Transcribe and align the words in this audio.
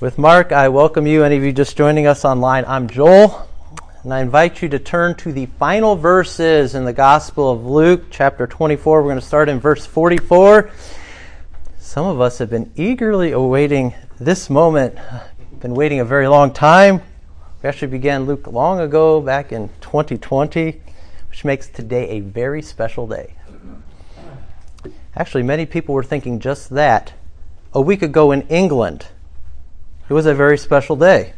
With 0.00 0.16
Mark, 0.16 0.50
I 0.50 0.70
welcome 0.70 1.06
you, 1.06 1.24
any 1.24 1.36
of 1.36 1.44
you 1.44 1.52
just 1.52 1.76
joining 1.76 2.06
us 2.06 2.24
online. 2.24 2.64
I'm 2.66 2.88
Joel, 2.88 3.46
and 4.02 4.14
I 4.14 4.22
invite 4.22 4.62
you 4.62 4.68
to 4.70 4.78
turn 4.78 5.14
to 5.16 5.30
the 5.30 5.44
final 5.44 5.94
verses 5.94 6.74
in 6.74 6.86
the 6.86 6.92
Gospel 6.94 7.50
of 7.50 7.66
Luke, 7.66 8.04
chapter 8.10 8.46
24. 8.46 9.02
We're 9.02 9.08
going 9.10 9.20
to 9.20 9.26
start 9.26 9.50
in 9.50 9.60
verse 9.60 9.84
44. 9.84 10.70
Some 11.76 12.06
of 12.06 12.18
us 12.18 12.38
have 12.38 12.48
been 12.48 12.72
eagerly 12.76 13.32
awaiting 13.32 13.92
this 14.18 14.48
moment, 14.48 14.96
been 15.60 15.74
waiting 15.74 16.00
a 16.00 16.04
very 16.06 16.28
long 16.28 16.50
time. 16.50 17.02
We 17.62 17.68
actually 17.68 17.88
began 17.88 18.24
Luke 18.24 18.46
long 18.46 18.80
ago, 18.80 19.20
back 19.20 19.52
in 19.52 19.68
2020, 19.82 20.80
which 21.28 21.44
makes 21.44 21.68
today 21.68 22.08
a 22.08 22.20
very 22.20 22.62
special 22.62 23.06
day. 23.06 23.34
Actually, 25.14 25.42
many 25.42 25.66
people 25.66 25.94
were 25.94 26.02
thinking 26.02 26.40
just 26.40 26.70
that 26.70 27.12
a 27.74 27.82
week 27.82 28.00
ago 28.00 28.32
in 28.32 28.48
England 28.48 29.08
it 30.10 30.12
was 30.12 30.26
a 30.26 30.34
very 30.34 30.58
special 30.58 30.96
day. 30.96 31.34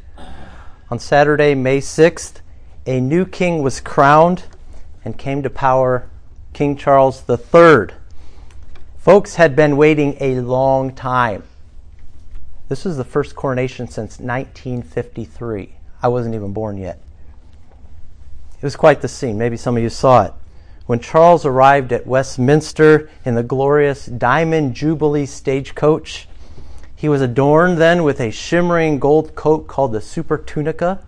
On 0.91 0.99
Saturday, 0.99 1.55
May 1.55 1.79
6th, 1.79 2.41
a 2.87 3.01
new 3.01 3.27
king 3.27 3.63
was 3.63 3.81
crowned 3.81 4.45
and 5.05 5.19
came 5.19 5.43
to 5.43 5.51
power, 5.51 6.09
King 6.55 6.75
Charles 6.77 7.23
III. 7.29 7.95
Folks 8.97 9.35
had 9.35 9.55
been 9.55 9.77
waiting 9.77 10.17
a 10.21 10.37
long 10.41 10.95
time. 10.95 11.43
This 12.71 12.87
was 12.87 12.97
the 12.97 13.05
first 13.05 13.37
coronation 13.37 13.89
since 13.89 14.19
1953. 14.19 15.75
I 16.03 16.09
wasn't 16.09 16.35
even 16.35 16.55
born 16.55 16.79
yet. 16.79 16.99
It 18.57 18.63
was 18.63 18.75
quite 18.75 19.03
the 19.03 19.09
scene. 19.09 19.37
Maybe 19.37 19.59
some 19.59 19.77
of 19.77 19.83
you 19.83 19.91
saw 19.91 20.25
it. 20.25 20.33
When 20.87 20.99
Charles 20.99 21.45
arrived 21.45 21.93
at 21.93 22.07
Westminster 22.07 23.11
in 23.23 23.35
the 23.35 23.43
glorious 23.43 24.07
Diamond 24.07 24.75
Jubilee 24.75 25.27
stagecoach, 25.27 26.27
he 27.03 27.09
was 27.09 27.21
adorned 27.21 27.79
then 27.79 28.05
with 28.05 28.21
a 28.21 28.31
shimmering 28.31 29.01
gold 29.01 29.35
coat 29.35 29.67
called 29.67 29.91
the 29.91 29.99
supertunica. 29.99 31.03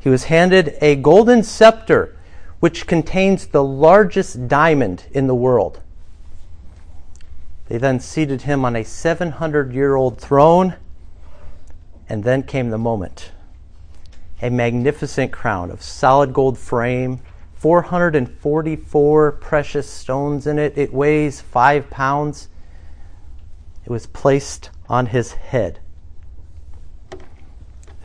He 0.00 0.08
was 0.08 0.24
handed 0.24 0.74
a 0.80 0.96
golden 0.96 1.42
scepter, 1.42 2.16
which 2.60 2.86
contains 2.86 3.48
the 3.48 3.62
largest 3.62 4.48
diamond 4.48 5.04
in 5.12 5.26
the 5.26 5.34
world. 5.34 5.82
They 7.68 7.76
then 7.76 8.00
seated 8.00 8.40
him 8.40 8.64
on 8.64 8.74
a 8.74 8.84
700 8.84 9.70
year 9.74 9.96
old 9.96 10.18
throne, 10.18 10.76
and 12.08 12.24
then 12.24 12.42
came 12.42 12.70
the 12.70 12.78
moment. 12.78 13.32
A 14.40 14.48
magnificent 14.48 15.30
crown 15.30 15.70
of 15.70 15.82
solid 15.82 16.32
gold 16.32 16.56
frame, 16.56 17.20
444 17.52 19.32
precious 19.32 19.90
stones 19.90 20.46
in 20.46 20.58
it. 20.58 20.72
It 20.78 20.94
weighs 20.94 21.42
five 21.42 21.90
pounds. 21.90 22.48
It 23.84 23.90
was 23.90 24.06
placed 24.06 24.70
on 24.88 25.06
his 25.06 25.32
head. 25.32 25.80
The 27.10 27.18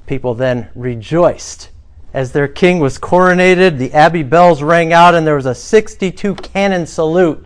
people 0.06 0.34
then 0.34 0.70
rejoiced 0.76 1.70
as 2.14 2.32
their 2.32 2.48
king 2.48 2.80
was 2.80 2.98
coronated. 2.98 3.78
The 3.78 3.94
abbey 3.94 4.24
bells 4.24 4.62
rang 4.62 4.94
out, 4.94 5.16
and 5.16 5.26
there 5.26 5.36
was 5.36 5.46
a 5.46 5.56
62 5.56 6.36
cannon 6.36 6.86
salute. 6.86 7.46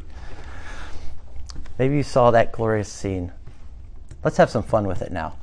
Maybe 1.77 1.95
you 1.95 2.03
saw 2.03 2.31
that 2.31 2.51
glorious 2.51 2.91
scene. 2.91 3.31
Let's 4.23 4.37
have 4.37 4.49
some 4.49 4.63
fun 4.63 4.87
with 4.87 5.01
it 5.01 5.11
now. 5.11 5.37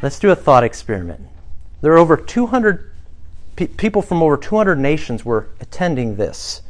Let's 0.00 0.18
do 0.18 0.30
a 0.30 0.36
thought 0.36 0.64
experiment. 0.64 1.22
There 1.80 1.92
are 1.92 1.98
over 1.98 2.16
200 2.16 2.92
pe- 3.56 3.66
people 3.66 4.00
from 4.00 4.22
over 4.22 4.36
200 4.36 4.78
nations 4.78 5.24
were 5.24 5.48
attending 5.60 6.16
this. 6.16 6.62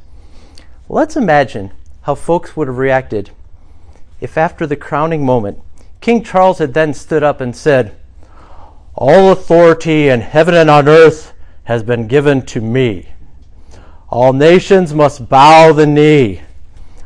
Let's 0.88 1.16
imagine 1.16 1.72
how 2.02 2.14
folks 2.14 2.56
would 2.56 2.68
have 2.68 2.78
reacted 2.78 3.30
if 4.20 4.36
after 4.36 4.66
the 4.66 4.76
crowning 4.76 5.24
moment, 5.24 5.60
King 6.00 6.22
Charles 6.22 6.58
had 6.58 6.74
then 6.74 6.94
stood 6.94 7.22
up 7.22 7.40
and 7.40 7.54
said, 7.54 7.96
All 8.94 9.30
authority 9.32 10.08
in 10.08 10.20
heaven 10.20 10.54
and 10.54 10.70
on 10.70 10.88
earth 10.88 11.32
has 11.64 11.82
been 11.82 12.08
given 12.08 12.42
to 12.46 12.60
me. 12.60 13.08
All 14.08 14.32
nations 14.32 14.94
must 14.94 15.28
bow 15.28 15.72
the 15.72 15.86
knee. 15.86 16.42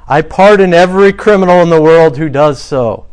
I 0.06 0.22
pardon 0.22 0.74
every 0.74 1.12
criminal 1.12 1.62
in 1.62 1.70
the 1.70 1.80
world 1.80 2.16
who 2.16 2.28
does 2.28 2.62
so. 2.62 3.06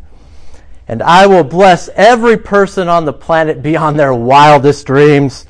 And 0.86 1.02
I 1.02 1.26
will 1.26 1.44
bless 1.44 1.88
every 1.90 2.36
person 2.36 2.88
on 2.88 3.04
the 3.04 3.12
planet 3.12 3.62
beyond 3.62 3.98
their 3.98 4.14
wildest 4.14 4.86
dreams. 4.86 5.46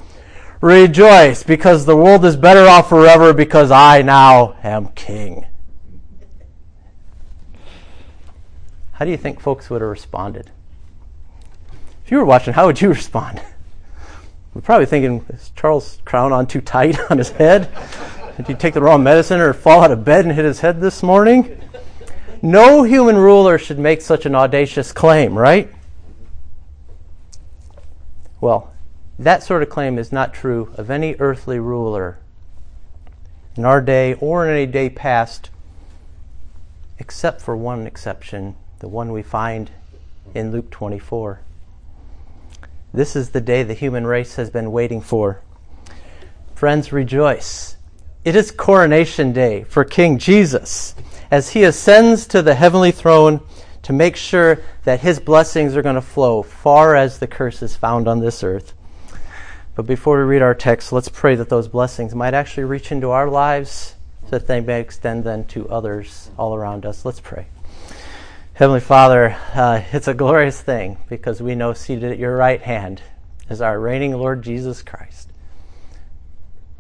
Rejoice, 0.61 1.43
because 1.43 1.87
the 1.87 1.97
world 1.97 2.25
is 2.25 2.37
better 2.37 2.69
off 2.69 2.89
forever 2.89 3.33
because 3.33 3.71
I 3.71 4.03
now 4.03 4.57
am 4.63 4.89
king. 4.89 5.47
How 9.01 9.07
do 9.07 9.13
you 9.13 9.17
think 9.17 9.41
folks 9.41 9.71
would 9.71 9.81
have 9.81 9.89
responded? 9.89 10.51
If 12.05 12.11
you 12.11 12.19
were 12.19 12.25
watching, 12.27 12.53
how 12.53 12.67
would 12.67 12.83
you 12.83 12.89
respond? 12.91 13.41
We're 14.53 14.61
probably 14.61 14.85
thinking, 14.85 15.25
is 15.31 15.53
Charles' 15.57 16.03
crown 16.05 16.35
on 16.35 16.47
too 16.47 16.61
tight 16.61 16.99
on 17.11 17.17
his 17.17 17.31
head? 17.31 17.71
Did 18.37 18.47
he 18.47 18.53
take 18.53 18.75
the 18.75 18.83
wrong 18.83 19.03
medicine 19.03 19.41
or 19.41 19.55
fall 19.55 19.83
out 19.83 19.91
of 19.91 20.05
bed 20.05 20.27
and 20.27 20.35
hit 20.35 20.45
his 20.45 20.61
head 20.61 20.83
this 20.83 21.03
morning? 21.03 21.59
No 22.43 22.83
human 22.83 23.17
ruler 23.17 23.57
should 23.57 23.79
make 23.79 24.03
such 24.03 24.27
an 24.27 24.35
audacious 24.35 24.93
claim, 24.93 25.39
right? 25.39 25.73
Well, 28.39 28.71
that 29.19 29.43
sort 29.43 29.63
of 29.63 29.71
claim 29.71 29.99
is 29.99 30.13
not 30.13 30.35
true 30.35 30.75
of 30.77 30.91
any 30.91 31.17
earthly 31.19 31.59
ruler 31.59 32.19
in 33.57 33.65
our 33.65 33.81
day 33.81 34.13
or 34.21 34.47
in 34.47 34.55
any 34.55 34.67
day 34.67 34.91
past, 34.91 35.49
except 36.99 37.41
for 37.41 37.57
one 37.57 37.87
exception 37.87 38.57
the 38.81 38.89
one 38.89 39.13
we 39.13 39.23
find 39.23 39.71
in 40.35 40.51
Luke 40.51 40.71
24. 40.71 41.41
This 42.93 43.15
is 43.15 43.31
the 43.31 43.41
day 43.41 43.63
the 43.63 43.75
human 43.75 44.07
race 44.07 44.37
has 44.37 44.51
been 44.51 44.73
waiting 44.73 45.03
for. 45.03 45.43
Friends, 46.55 46.91
rejoice. 46.93 47.77
It 48.25 48.35
is 48.35 48.51
coronation 48.51 49.33
day 49.33 49.65
for 49.65 49.85
King 49.85 50.19
Jesus 50.19 50.95
as 51.31 51.51
he 51.51 51.63
ascends 51.63 52.27
to 52.29 52.43
the 52.43 52.55
heavenly 52.55 52.91
throne 52.91 53.41
to 53.83 53.93
make 53.93 54.17
sure 54.17 54.63
that 54.85 55.01
his 55.01 55.21
blessings 55.21 55.77
are 55.77 55.83
going 55.83 55.95
to 55.95 56.01
flow 56.01 56.43
far 56.43 56.97
as 56.97 57.19
the 57.19 57.27
curses 57.27 57.77
found 57.77 58.09
on 58.09 58.21
this 58.21 58.43
earth. 58.43 58.73
But 59.75 59.87
before 59.87 60.19
we 60.19 60.25
read 60.25 60.43
our 60.43 60.55
text, 60.55 60.91
let's 60.91 61.09
pray 61.09 61.35
that 61.37 61.51
those 61.51 61.69
blessings 61.69 62.15
might 62.15 62.35
actually 62.35 62.65
reach 62.65 62.91
into 62.91 63.11
our 63.11 63.29
lives 63.29 63.95
so 64.25 64.31
that 64.31 64.47
they 64.47 64.61
may 64.61 64.81
extend 64.81 65.25
then 65.25 65.45
to 65.47 65.69
others 65.69 66.31
all 66.39 66.55
around 66.55 66.87
us. 66.87 67.05
Let's 67.05 67.21
pray. 67.21 67.47
Heavenly 68.61 68.81
Father, 68.81 69.39
uh, 69.55 69.83
it's 69.91 70.07
a 70.07 70.13
glorious 70.13 70.61
thing 70.61 70.99
because 71.09 71.41
we 71.41 71.55
know 71.55 71.73
seated 71.73 72.13
at 72.13 72.19
your 72.19 72.37
right 72.37 72.61
hand 72.61 73.01
is 73.49 73.63
our 73.63 73.81
reigning 73.81 74.13
Lord 74.13 74.43
Jesus 74.43 74.83
Christ. 74.83 75.31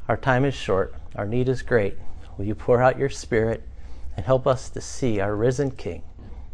Our 0.07 0.19
time 0.19 0.45
is 0.45 0.53
short, 0.53 0.95
our 1.17 1.25
need 1.25 1.49
is 1.49 1.63
great. 1.63 1.97
Will 2.37 2.45
you 2.45 2.55
pour 2.55 2.83
out 2.83 2.99
your 2.99 3.09
Spirit 3.09 3.67
and 4.15 4.27
help 4.27 4.47
us 4.47 4.69
to 4.69 4.83
see 4.83 5.21
our 5.21 5.35
risen 5.35 5.71
King 5.71 6.03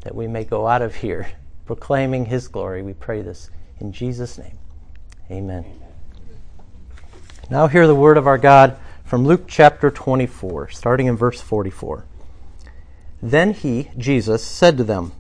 that 0.03 0.15
we 0.15 0.28
may 0.28 0.44
go 0.44 0.69
out 0.69 0.81
of 0.81 0.94
here 0.94 1.26
proclaiming 1.65 2.26
his 2.26 2.47
glory? 2.47 2.82
We 2.82 2.94
pray 2.94 3.20
this 3.22 3.50
in 3.81 3.91
Jesus' 3.91 4.38
name. 4.38 4.59
Amen. 5.28 5.65
Now, 7.50 7.66
hear 7.66 7.88
the 7.88 7.97
word 7.97 8.16
of 8.16 8.28
our 8.28 8.38
God 8.38 8.78
from 9.04 9.26
Luke 9.26 9.47
chapter 9.48 9.91
24, 9.91 10.69
starting 10.69 11.09
in 11.09 11.16
verse 11.16 11.41
44. 11.41 12.04
Then 13.22 13.54
he, 13.54 13.91
Jesus, 13.97 14.43
said 14.43 14.77
to 14.77 14.84
them, 14.84 15.12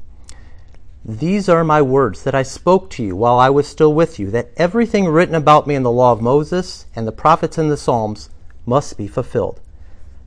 These 1.04 1.48
are 1.48 1.64
my 1.64 1.80
words 1.80 2.22
that 2.24 2.34
I 2.34 2.42
spoke 2.42 2.90
to 2.90 3.02
you 3.02 3.16
while 3.16 3.38
I 3.38 3.50
was 3.50 3.66
still 3.66 3.94
with 3.94 4.18
you, 4.18 4.30
that 4.30 4.50
everything 4.56 5.06
written 5.06 5.34
about 5.34 5.66
me 5.66 5.74
in 5.74 5.82
the 5.82 5.90
law 5.90 6.12
of 6.12 6.20
Moses 6.20 6.86
and 6.94 7.06
the 7.06 7.12
prophets 7.12 7.58
and 7.58 7.70
the 7.70 7.76
Psalms 7.76 8.30
must 8.66 8.96
be 8.96 9.06
fulfilled. 9.06 9.60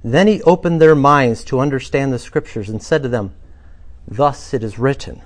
Then 0.03 0.27
he 0.27 0.41
opened 0.43 0.81
their 0.81 0.95
minds 0.95 1.43
to 1.45 1.59
understand 1.59 2.11
the 2.13 2.19
Scriptures 2.19 2.69
and 2.69 2.81
said 2.81 3.03
to 3.03 3.09
them, 3.09 3.33
Thus 4.07 4.53
it 4.53 4.63
is 4.63 4.79
written, 4.79 5.21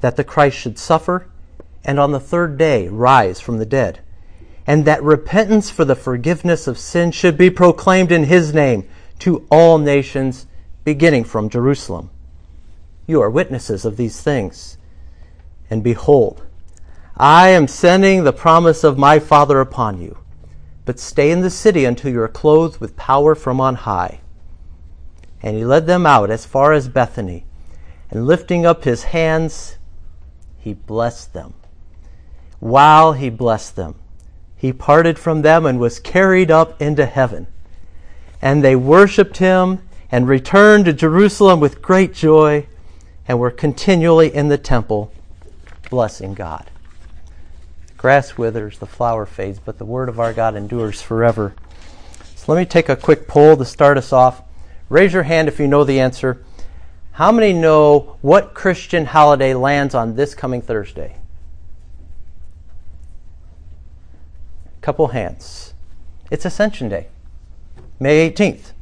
that 0.00 0.16
the 0.16 0.24
Christ 0.24 0.56
should 0.56 0.78
suffer 0.78 1.26
and 1.84 1.98
on 1.98 2.12
the 2.12 2.20
third 2.20 2.58
day 2.58 2.88
rise 2.88 3.40
from 3.40 3.58
the 3.58 3.66
dead, 3.66 4.00
and 4.66 4.84
that 4.84 5.02
repentance 5.02 5.70
for 5.70 5.84
the 5.84 5.96
forgiveness 5.96 6.66
of 6.66 6.78
sin 6.78 7.10
should 7.10 7.36
be 7.36 7.50
proclaimed 7.50 8.12
in 8.12 8.24
his 8.24 8.52
name 8.52 8.86
to 9.18 9.46
all 9.50 9.78
nations 9.78 10.46
beginning 10.84 11.24
from 11.24 11.48
Jerusalem. 11.48 12.10
You 13.06 13.20
are 13.20 13.30
witnesses 13.30 13.84
of 13.84 13.96
these 13.96 14.20
things. 14.20 14.78
And 15.68 15.82
behold, 15.82 16.42
I 17.16 17.48
am 17.48 17.68
sending 17.68 18.24
the 18.24 18.32
promise 18.32 18.82
of 18.82 18.98
my 18.98 19.18
Father 19.18 19.60
upon 19.60 20.00
you. 20.00 20.18
But 20.84 20.98
stay 20.98 21.30
in 21.30 21.42
the 21.42 21.50
city 21.50 21.84
until 21.84 22.10
you 22.10 22.20
are 22.22 22.28
clothed 22.28 22.80
with 22.80 22.96
power 22.96 23.34
from 23.34 23.60
on 23.60 23.74
high. 23.76 24.20
And 25.42 25.56
he 25.56 25.64
led 25.64 25.86
them 25.86 26.06
out 26.06 26.30
as 26.30 26.46
far 26.46 26.72
as 26.72 26.88
Bethany, 26.88 27.44
and 28.10 28.26
lifting 28.26 28.66
up 28.66 28.84
his 28.84 29.04
hands, 29.04 29.76
he 30.58 30.74
blessed 30.74 31.32
them. 31.32 31.54
While 32.58 33.12
he 33.12 33.30
blessed 33.30 33.76
them, 33.76 33.94
he 34.56 34.72
parted 34.72 35.18
from 35.18 35.42
them 35.42 35.64
and 35.64 35.78
was 35.78 36.00
carried 36.00 36.50
up 36.50 36.80
into 36.82 37.06
heaven. 37.06 37.46
And 38.42 38.62
they 38.64 38.76
worshiped 38.76 39.38
him 39.38 39.80
and 40.12 40.28
returned 40.28 40.84
to 40.86 40.92
Jerusalem 40.92 41.60
with 41.60 41.82
great 41.82 42.12
joy 42.12 42.66
and 43.28 43.38
were 43.38 43.50
continually 43.50 44.34
in 44.34 44.48
the 44.48 44.58
temple 44.58 45.12
blessing 45.88 46.34
God. 46.34 46.70
The 47.86 47.94
grass 47.94 48.36
withers, 48.36 48.78
the 48.78 48.86
flower 48.86 49.26
fades, 49.26 49.58
but 49.58 49.78
the 49.78 49.84
word 49.84 50.08
of 50.08 50.18
our 50.18 50.32
God 50.32 50.56
endures 50.56 51.02
forever. 51.02 51.54
So 52.34 52.52
let 52.52 52.58
me 52.58 52.66
take 52.66 52.88
a 52.88 52.96
quick 52.96 53.28
poll 53.28 53.56
to 53.56 53.64
start 53.64 53.98
us 53.98 54.12
off. 54.12 54.42
Raise 54.88 55.12
your 55.12 55.24
hand 55.24 55.48
if 55.48 55.60
you 55.60 55.68
know 55.68 55.84
the 55.84 56.00
answer. 56.00 56.42
How 57.12 57.30
many 57.30 57.52
know 57.52 58.16
what 58.22 58.54
Christian 58.54 59.06
holiday 59.06 59.54
lands 59.54 59.94
on 59.94 60.16
this 60.16 60.34
coming 60.34 60.62
Thursday? 60.62 61.16
Couple 64.80 65.08
hands. 65.08 65.74
It's 66.30 66.46
Ascension 66.46 66.88
Day, 66.88 67.08
May 67.98 68.30
18th, 68.30 68.72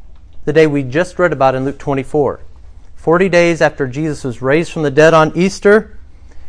the 0.49 0.53
day 0.55 0.67
we 0.67 0.83
just 0.83 1.19
read 1.19 1.31
about 1.31 1.55
in 1.55 1.67
Luke 1.67 1.79
24. 1.79 2.41
40 2.97 3.29
days 3.29 3.61
after 3.61 3.87
Jesus 3.87 4.25
was 4.25 4.41
raised 4.41 4.73
from 4.73 4.83
the 4.83 4.91
dead 4.91 5.13
on 5.13 5.31
Easter, 5.37 5.99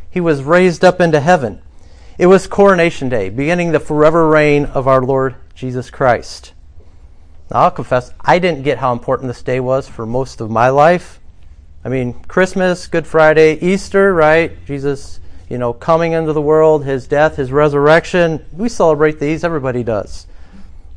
he 0.09 0.21
was 0.21 0.41
raised 0.41 0.85
up 0.85 1.01
into 1.01 1.19
heaven. 1.19 1.61
It 2.17 2.27
was 2.27 2.47
coronation 2.47 3.09
day, 3.09 3.27
beginning 3.27 3.73
the 3.73 3.79
forever 3.81 4.29
reign 4.29 4.67
of 4.67 4.87
our 4.87 5.01
Lord 5.01 5.35
Jesus 5.53 5.89
Christ. 5.91 6.53
Now, 7.51 7.63
I'll 7.63 7.71
confess, 7.71 8.13
I 8.21 8.39
didn't 8.39 8.63
get 8.63 8.77
how 8.77 8.93
important 8.93 9.27
this 9.27 9.43
day 9.43 9.59
was 9.59 9.89
for 9.89 10.05
most 10.05 10.39
of 10.39 10.49
my 10.49 10.69
life. 10.69 11.19
I 11.83 11.89
mean, 11.89 12.13
Christmas, 12.13 12.87
Good 12.87 13.05
Friday, 13.05 13.59
Easter, 13.59 14.13
right? 14.13 14.65
Jesus, 14.65 15.19
you 15.49 15.57
know, 15.57 15.73
coming 15.73 16.13
into 16.13 16.31
the 16.31 16.41
world, 16.41 16.85
his 16.85 17.05
death, 17.05 17.35
his 17.35 17.51
resurrection. 17.51 18.45
We 18.53 18.69
celebrate 18.69 19.19
these, 19.19 19.43
everybody 19.43 19.83
does. 19.83 20.25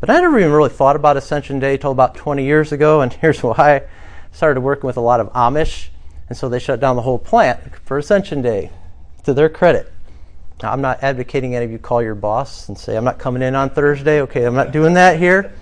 But 0.03 0.11
I 0.11 0.19
never 0.19 0.37
even 0.41 0.51
really 0.51 0.69
thought 0.69 0.97
about 0.97 1.17
Ascension 1.17 1.61
Day 1.61 1.75
until 1.75 1.93
about 1.93 2.17
20 2.17 2.45
years 2.45 2.73
ago, 2.73 3.03
and 3.03 3.13
here's 3.21 3.41
why 3.41 3.55
I 3.57 3.83
started 4.33 4.61
working 4.61 4.89
with 4.89 4.97
a 4.97 5.01
lot 5.01 5.21
of 5.21 5.33
Amish, 5.33 5.91
and 6.29 6.37
so 6.37 6.49
they 6.49 6.59
shut 6.59 6.81
down 6.81 6.97
the 6.97 7.03
whole 7.03 7.21
plant 7.21 7.61
for 7.85 7.99
Ascension 7.99 8.43
Day, 8.43 8.73
to 9.23 9.33
their 9.33 9.49
credit. 9.49 9.93
Now, 10.61 10.73
I'm 10.73 10.81
not 10.81 11.05
advocating 11.05 11.55
any 11.55 11.67
of 11.67 11.71
you 11.71 11.79
call 11.79 12.03
your 12.03 12.17
boss 12.17 12.69
and 12.69 12.77
say, 12.77 12.97
I'm 12.97 13.05
not 13.05 13.21
coming 13.21 13.43
in 13.43 13.55
on 13.55 13.71
Thursday. 13.71 14.21
Okay, 14.23 14.43
I'm 14.43 14.57
not 14.57 14.73
doing 14.73 14.95
that 14.95 15.21
here. 15.21 15.53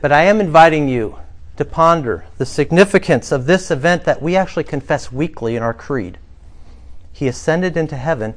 But 0.00 0.10
I 0.10 0.24
am 0.24 0.40
inviting 0.40 0.88
you 0.88 1.16
to 1.56 1.64
ponder 1.64 2.24
the 2.38 2.46
significance 2.46 3.30
of 3.30 3.46
this 3.46 3.70
event 3.70 4.06
that 4.06 4.20
we 4.20 4.34
actually 4.34 4.64
confess 4.64 5.12
weekly 5.12 5.54
in 5.54 5.62
our 5.62 5.72
creed. 5.72 6.18
He 7.12 7.28
ascended 7.28 7.76
into 7.76 7.96
heaven 7.96 8.34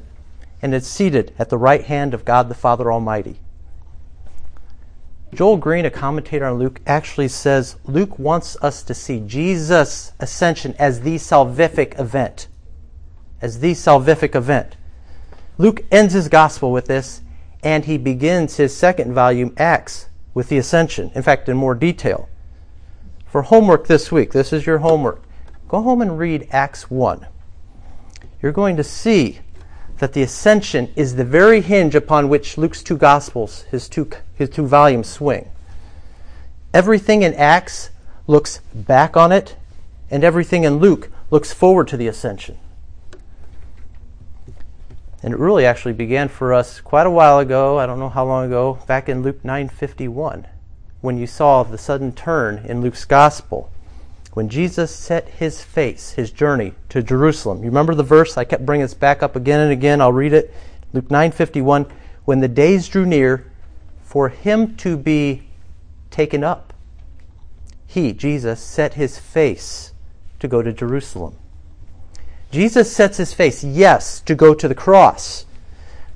and 0.62 0.72
is 0.72 0.86
seated 0.86 1.32
at 1.36 1.48
the 1.48 1.58
right 1.58 1.84
hand 1.84 2.14
of 2.14 2.24
God 2.24 2.48
the 2.48 2.54
Father 2.54 2.92
Almighty. 2.92 3.40
Joel 5.32 5.58
Green, 5.58 5.84
a 5.84 5.90
commentator 5.90 6.46
on 6.46 6.58
Luke, 6.58 6.80
actually 6.86 7.28
says 7.28 7.76
Luke 7.84 8.18
wants 8.18 8.56
us 8.62 8.82
to 8.82 8.94
see 8.94 9.20
Jesus' 9.20 10.12
ascension 10.18 10.74
as 10.78 11.02
the 11.02 11.16
salvific 11.16 11.98
event. 12.00 12.48
As 13.40 13.60
the 13.60 13.72
salvific 13.72 14.34
event. 14.34 14.76
Luke 15.56 15.84
ends 15.90 16.14
his 16.14 16.28
gospel 16.28 16.72
with 16.72 16.86
this, 16.86 17.22
and 17.62 17.84
he 17.84 17.96
begins 17.96 18.56
his 18.56 18.76
second 18.76 19.14
volume, 19.14 19.54
Acts, 19.56 20.08
with 20.34 20.48
the 20.48 20.58
ascension. 20.58 21.12
In 21.14 21.22
fact, 21.22 21.48
in 21.48 21.56
more 21.56 21.74
detail. 21.74 22.28
For 23.26 23.42
homework 23.42 23.86
this 23.86 24.10
week, 24.10 24.32
this 24.32 24.52
is 24.52 24.66
your 24.66 24.78
homework. 24.78 25.22
Go 25.68 25.82
home 25.82 26.02
and 26.02 26.18
read 26.18 26.48
Acts 26.50 26.90
1. 26.90 27.26
You're 28.42 28.50
going 28.50 28.76
to 28.76 28.84
see 28.84 29.40
that 30.00 30.14
the 30.14 30.22
ascension 30.22 30.90
is 30.96 31.14
the 31.14 31.24
very 31.24 31.60
hinge 31.60 31.94
upon 31.94 32.28
which 32.28 32.56
Luke's 32.56 32.82
two 32.82 32.96
gospels, 32.96 33.62
his 33.70 33.86
two, 33.86 34.10
his 34.34 34.48
two 34.48 34.66
volumes, 34.66 35.08
swing. 35.08 35.50
Everything 36.72 37.22
in 37.22 37.34
Acts 37.34 37.90
looks 38.26 38.60
back 38.74 39.14
on 39.14 39.30
it, 39.30 39.56
and 40.10 40.24
everything 40.24 40.64
in 40.64 40.78
Luke 40.78 41.10
looks 41.30 41.52
forward 41.52 41.86
to 41.88 41.98
the 41.98 42.08
ascension. 42.08 42.56
And 45.22 45.34
it 45.34 45.38
really 45.38 45.66
actually 45.66 45.92
began 45.92 46.28
for 46.28 46.54
us 46.54 46.80
quite 46.80 47.06
a 47.06 47.10
while 47.10 47.38
ago, 47.38 47.78
I 47.78 47.84
don't 47.84 47.98
know 47.98 48.08
how 48.08 48.24
long 48.24 48.46
ago, 48.46 48.78
back 48.86 49.06
in 49.06 49.22
Luke 49.22 49.44
9:51, 49.44 50.46
when 51.02 51.18
you 51.18 51.26
saw 51.26 51.62
the 51.62 51.76
sudden 51.76 52.12
turn 52.12 52.64
in 52.66 52.80
Luke's 52.80 53.04
gospel 53.04 53.70
when 54.32 54.48
Jesus 54.48 54.94
set 54.94 55.28
his 55.28 55.62
face, 55.62 56.12
his 56.12 56.30
journey 56.30 56.74
to 56.88 57.02
Jerusalem. 57.02 57.58
You 57.58 57.70
remember 57.70 57.94
the 57.94 58.02
verse? 58.02 58.36
I 58.36 58.44
kept 58.44 58.64
bringing 58.64 58.84
this 58.84 58.94
back 58.94 59.22
up 59.22 59.34
again 59.34 59.60
and 59.60 59.72
again. 59.72 60.00
I'll 60.00 60.12
read 60.12 60.32
it. 60.32 60.54
Luke 60.92 61.08
9:51. 61.08 61.86
When 62.24 62.40
the 62.40 62.48
days 62.48 62.88
drew 62.88 63.04
near 63.04 63.50
for 64.04 64.28
him 64.28 64.76
to 64.76 64.96
be 64.96 65.42
taken 66.10 66.44
up, 66.44 66.72
he, 67.86 68.12
Jesus, 68.12 68.60
set 68.60 68.94
his 68.94 69.18
face 69.18 69.92
to 70.38 70.46
go 70.46 70.62
to 70.62 70.72
Jerusalem. 70.72 71.36
Jesus 72.52 72.94
sets 72.94 73.16
his 73.16 73.32
face, 73.32 73.64
yes, 73.64 74.20
to 74.20 74.34
go 74.34 74.54
to 74.54 74.68
the 74.68 74.74
cross. 74.74 75.44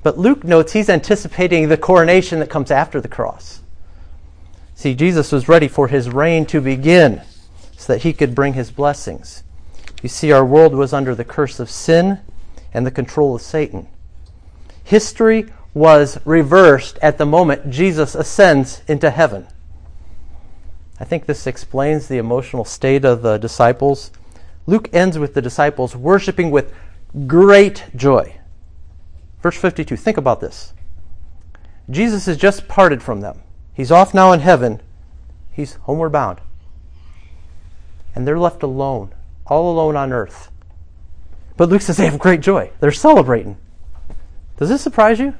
But 0.03 0.17
Luke 0.17 0.43
notes 0.43 0.73
he's 0.73 0.89
anticipating 0.89 1.67
the 1.67 1.77
coronation 1.77 2.39
that 2.39 2.49
comes 2.49 2.71
after 2.71 3.01
the 3.01 3.07
cross. 3.07 3.61
See, 4.73 4.93
Jesus 4.93 5.31
was 5.31 5.49
ready 5.49 5.67
for 5.67 5.87
his 5.87 6.09
reign 6.09 6.45
to 6.47 6.61
begin 6.61 7.21
so 7.77 7.93
that 7.93 8.03
he 8.03 8.13
could 8.13 8.35
bring 8.35 8.53
his 8.53 8.71
blessings. 8.71 9.43
You 10.01 10.09
see, 10.09 10.31
our 10.31 10.45
world 10.45 10.73
was 10.73 10.93
under 10.93 11.15
the 11.15 11.25
curse 11.25 11.59
of 11.59 11.69
sin 11.69 12.19
and 12.73 12.85
the 12.85 12.91
control 12.91 13.35
of 13.35 13.41
Satan. 13.41 13.87
History 14.83 15.47
was 15.73 16.19
reversed 16.25 16.97
at 17.01 17.17
the 17.17 17.25
moment 17.25 17.69
Jesus 17.69 18.15
ascends 18.15 18.81
into 18.87 19.09
heaven. 19.09 19.47
I 20.99 21.03
think 21.03 21.25
this 21.25 21.47
explains 21.47 22.07
the 22.07 22.17
emotional 22.17 22.63
state 22.63 23.03
of 23.03 23.21
the 23.21 23.37
disciples. 23.37 24.11
Luke 24.65 24.89
ends 24.93 25.19
with 25.19 25.33
the 25.33 25.41
disciples 25.41 25.95
worshiping 25.95 26.51
with 26.51 26.73
great 27.27 27.85
joy. 27.95 28.39
Verse 29.41 29.57
52, 29.57 29.97
think 29.97 30.17
about 30.17 30.39
this. 30.39 30.73
Jesus 31.89 32.25
has 32.25 32.37
just 32.37 32.67
parted 32.67 33.03
from 33.03 33.21
them. 33.21 33.41
He's 33.73 33.91
off 33.91 34.13
now 34.13 34.31
in 34.31 34.39
heaven. 34.39 34.81
He's 35.51 35.73
homeward 35.73 36.13
bound 36.13 36.39
and 38.15 38.25
they're 38.25 38.39
left 38.39 38.63
alone, 38.63 39.13
all 39.45 39.71
alone 39.71 39.95
on 39.95 40.13
earth. 40.13 40.49
But 41.57 41.69
Luke 41.69 41.81
says 41.81 41.97
they 41.97 42.05
have 42.05 42.17
great 42.19 42.41
joy. 42.41 42.71
They're 42.79 42.91
celebrating. 42.91 43.57
Does 44.57 44.69
this 44.69 44.81
surprise 44.81 45.19
you? 45.19 45.35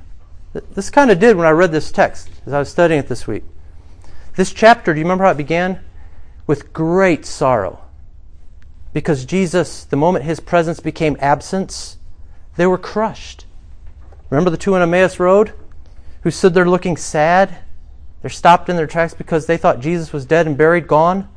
This 0.54 0.90
kind 0.90 1.12
of 1.12 1.20
did 1.20 1.36
when 1.36 1.48
I 1.48 1.52
read 1.52 1.72
this 1.72 1.92
text 1.92 2.30
as 2.46 2.54
I 2.54 2.60
was 2.60 2.70
studying 2.70 3.00
it 3.00 3.08
this 3.08 3.28
week. 3.28 3.44
This 4.36 4.54
chapter, 4.54 4.94
do 4.94 5.00
you 5.00 5.06
remember 5.06 5.24
how 5.24 5.32
it 5.32 5.38
began? 5.38 5.80
With 6.48 6.74
great 6.74 7.26
sorrow. 7.26 7.82
Because 8.94 9.26
Jesus, 9.26 9.84
the 9.84 9.98
moment 9.98 10.26
his 10.26 10.40
presence 10.40 10.80
became 10.80 11.18
absence, 11.20 11.98
they 12.56 12.66
were 12.66 12.78
crushed. 12.78 13.46
Remember 14.30 14.50
the 14.50 14.58
two 14.58 14.76
on 14.76 14.82
Emmaus 14.82 15.20
Road 15.20 15.54
who 16.24 16.32
stood 16.32 16.54
there 16.54 16.68
looking 16.68 16.96
sad? 16.96 17.58
They're 18.22 18.30
stopped 18.30 18.70
in 18.70 18.76
their 18.78 18.88
tracks 18.88 19.14
because 19.14 19.46
they 19.46 19.58
thought 19.58 19.82
Jesus 19.82 20.14
was 20.14 20.26
dead 20.26 20.48
and 20.48 20.58
buried, 20.58 20.88
gone. 20.88 21.28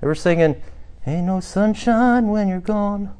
They 0.00 0.06
were 0.06 0.14
singing, 0.14 0.60
Ain't 1.06 1.26
no 1.26 1.40
sunshine 1.40 2.28
when 2.28 2.48
you're 2.48 2.60
gone. 2.60 3.14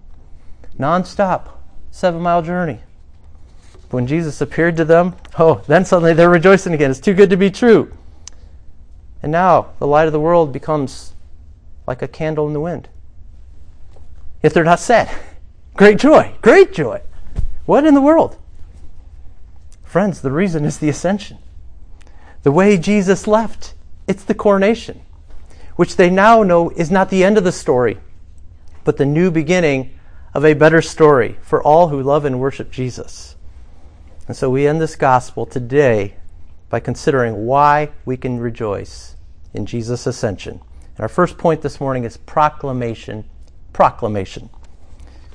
Non-stop, 0.78 1.62
seven 1.90 2.20
mile 2.20 2.42
journey. 2.42 2.80
When 3.90 4.06
Jesus 4.06 4.40
appeared 4.40 4.76
to 4.76 4.84
them, 4.84 5.16
oh, 5.38 5.62
then 5.66 5.84
suddenly 5.84 6.12
they're 6.12 6.30
rejoicing 6.30 6.75
again. 6.75 6.90
It's 6.90 7.00
too 7.00 7.14
good 7.14 7.30
to 7.30 7.37
be 7.37 7.50
true. 7.50 7.92
And 9.22 9.32
now 9.32 9.70
the 9.78 9.87
light 9.87 10.06
of 10.06 10.12
the 10.12 10.20
world 10.20 10.52
becomes 10.52 11.14
like 11.87 12.02
a 12.02 12.08
candle 12.08 12.46
in 12.46 12.52
the 12.52 12.60
wind. 12.60 12.88
If 14.42 14.54
they're 14.54 14.64
not 14.64 14.80
sad, 14.80 15.10
great 15.75 15.99
joy, 15.99 16.34
great 16.40 16.72
joy. 16.72 17.02
What 17.66 17.84
in 17.84 17.94
the 17.94 18.00
world? 18.00 18.37
Friends, 19.82 20.20
the 20.20 20.30
reason 20.30 20.64
is 20.64 20.78
the 20.78 20.88
ascension. 20.88 21.38
The 22.42 22.52
way 22.52 22.78
Jesus 22.78 23.26
left, 23.26 23.75
it's 24.06 24.25
the 24.25 24.34
coronation 24.34 25.02
which 25.80 25.96
they 25.96 26.10
now 26.10 26.42
know 26.42 26.68
is 26.76 26.90
not 26.90 27.08
the 27.08 27.25
end 27.25 27.38
of 27.38 27.44
the 27.44 27.50
story, 27.50 27.96
but 28.84 28.99
the 28.99 29.06
new 29.06 29.30
beginning 29.30 29.99
of 30.34 30.44
a 30.44 30.52
better 30.52 30.82
story 30.82 31.38
for 31.40 31.62
all 31.62 31.88
who 31.88 32.02
love 32.02 32.26
and 32.26 32.38
worship 32.38 32.70
Jesus. 32.70 33.34
And 34.28 34.37
so 34.37 34.50
we 34.50 34.66
end 34.66 34.78
this 34.78 34.94
gospel 34.94 35.46
today 35.46 36.16
by 36.68 36.80
considering 36.80 37.46
why 37.46 37.88
we 38.04 38.18
can 38.18 38.38
rejoice 38.38 39.16
in 39.54 39.64
Jesus' 39.64 40.06
ascension. 40.06 40.60
And 40.96 41.00
our 41.00 41.08
first 41.08 41.38
point 41.38 41.62
this 41.62 41.80
morning 41.80 42.04
is 42.04 42.18
proclamation. 42.18 43.25
Proclamation. 43.72 44.50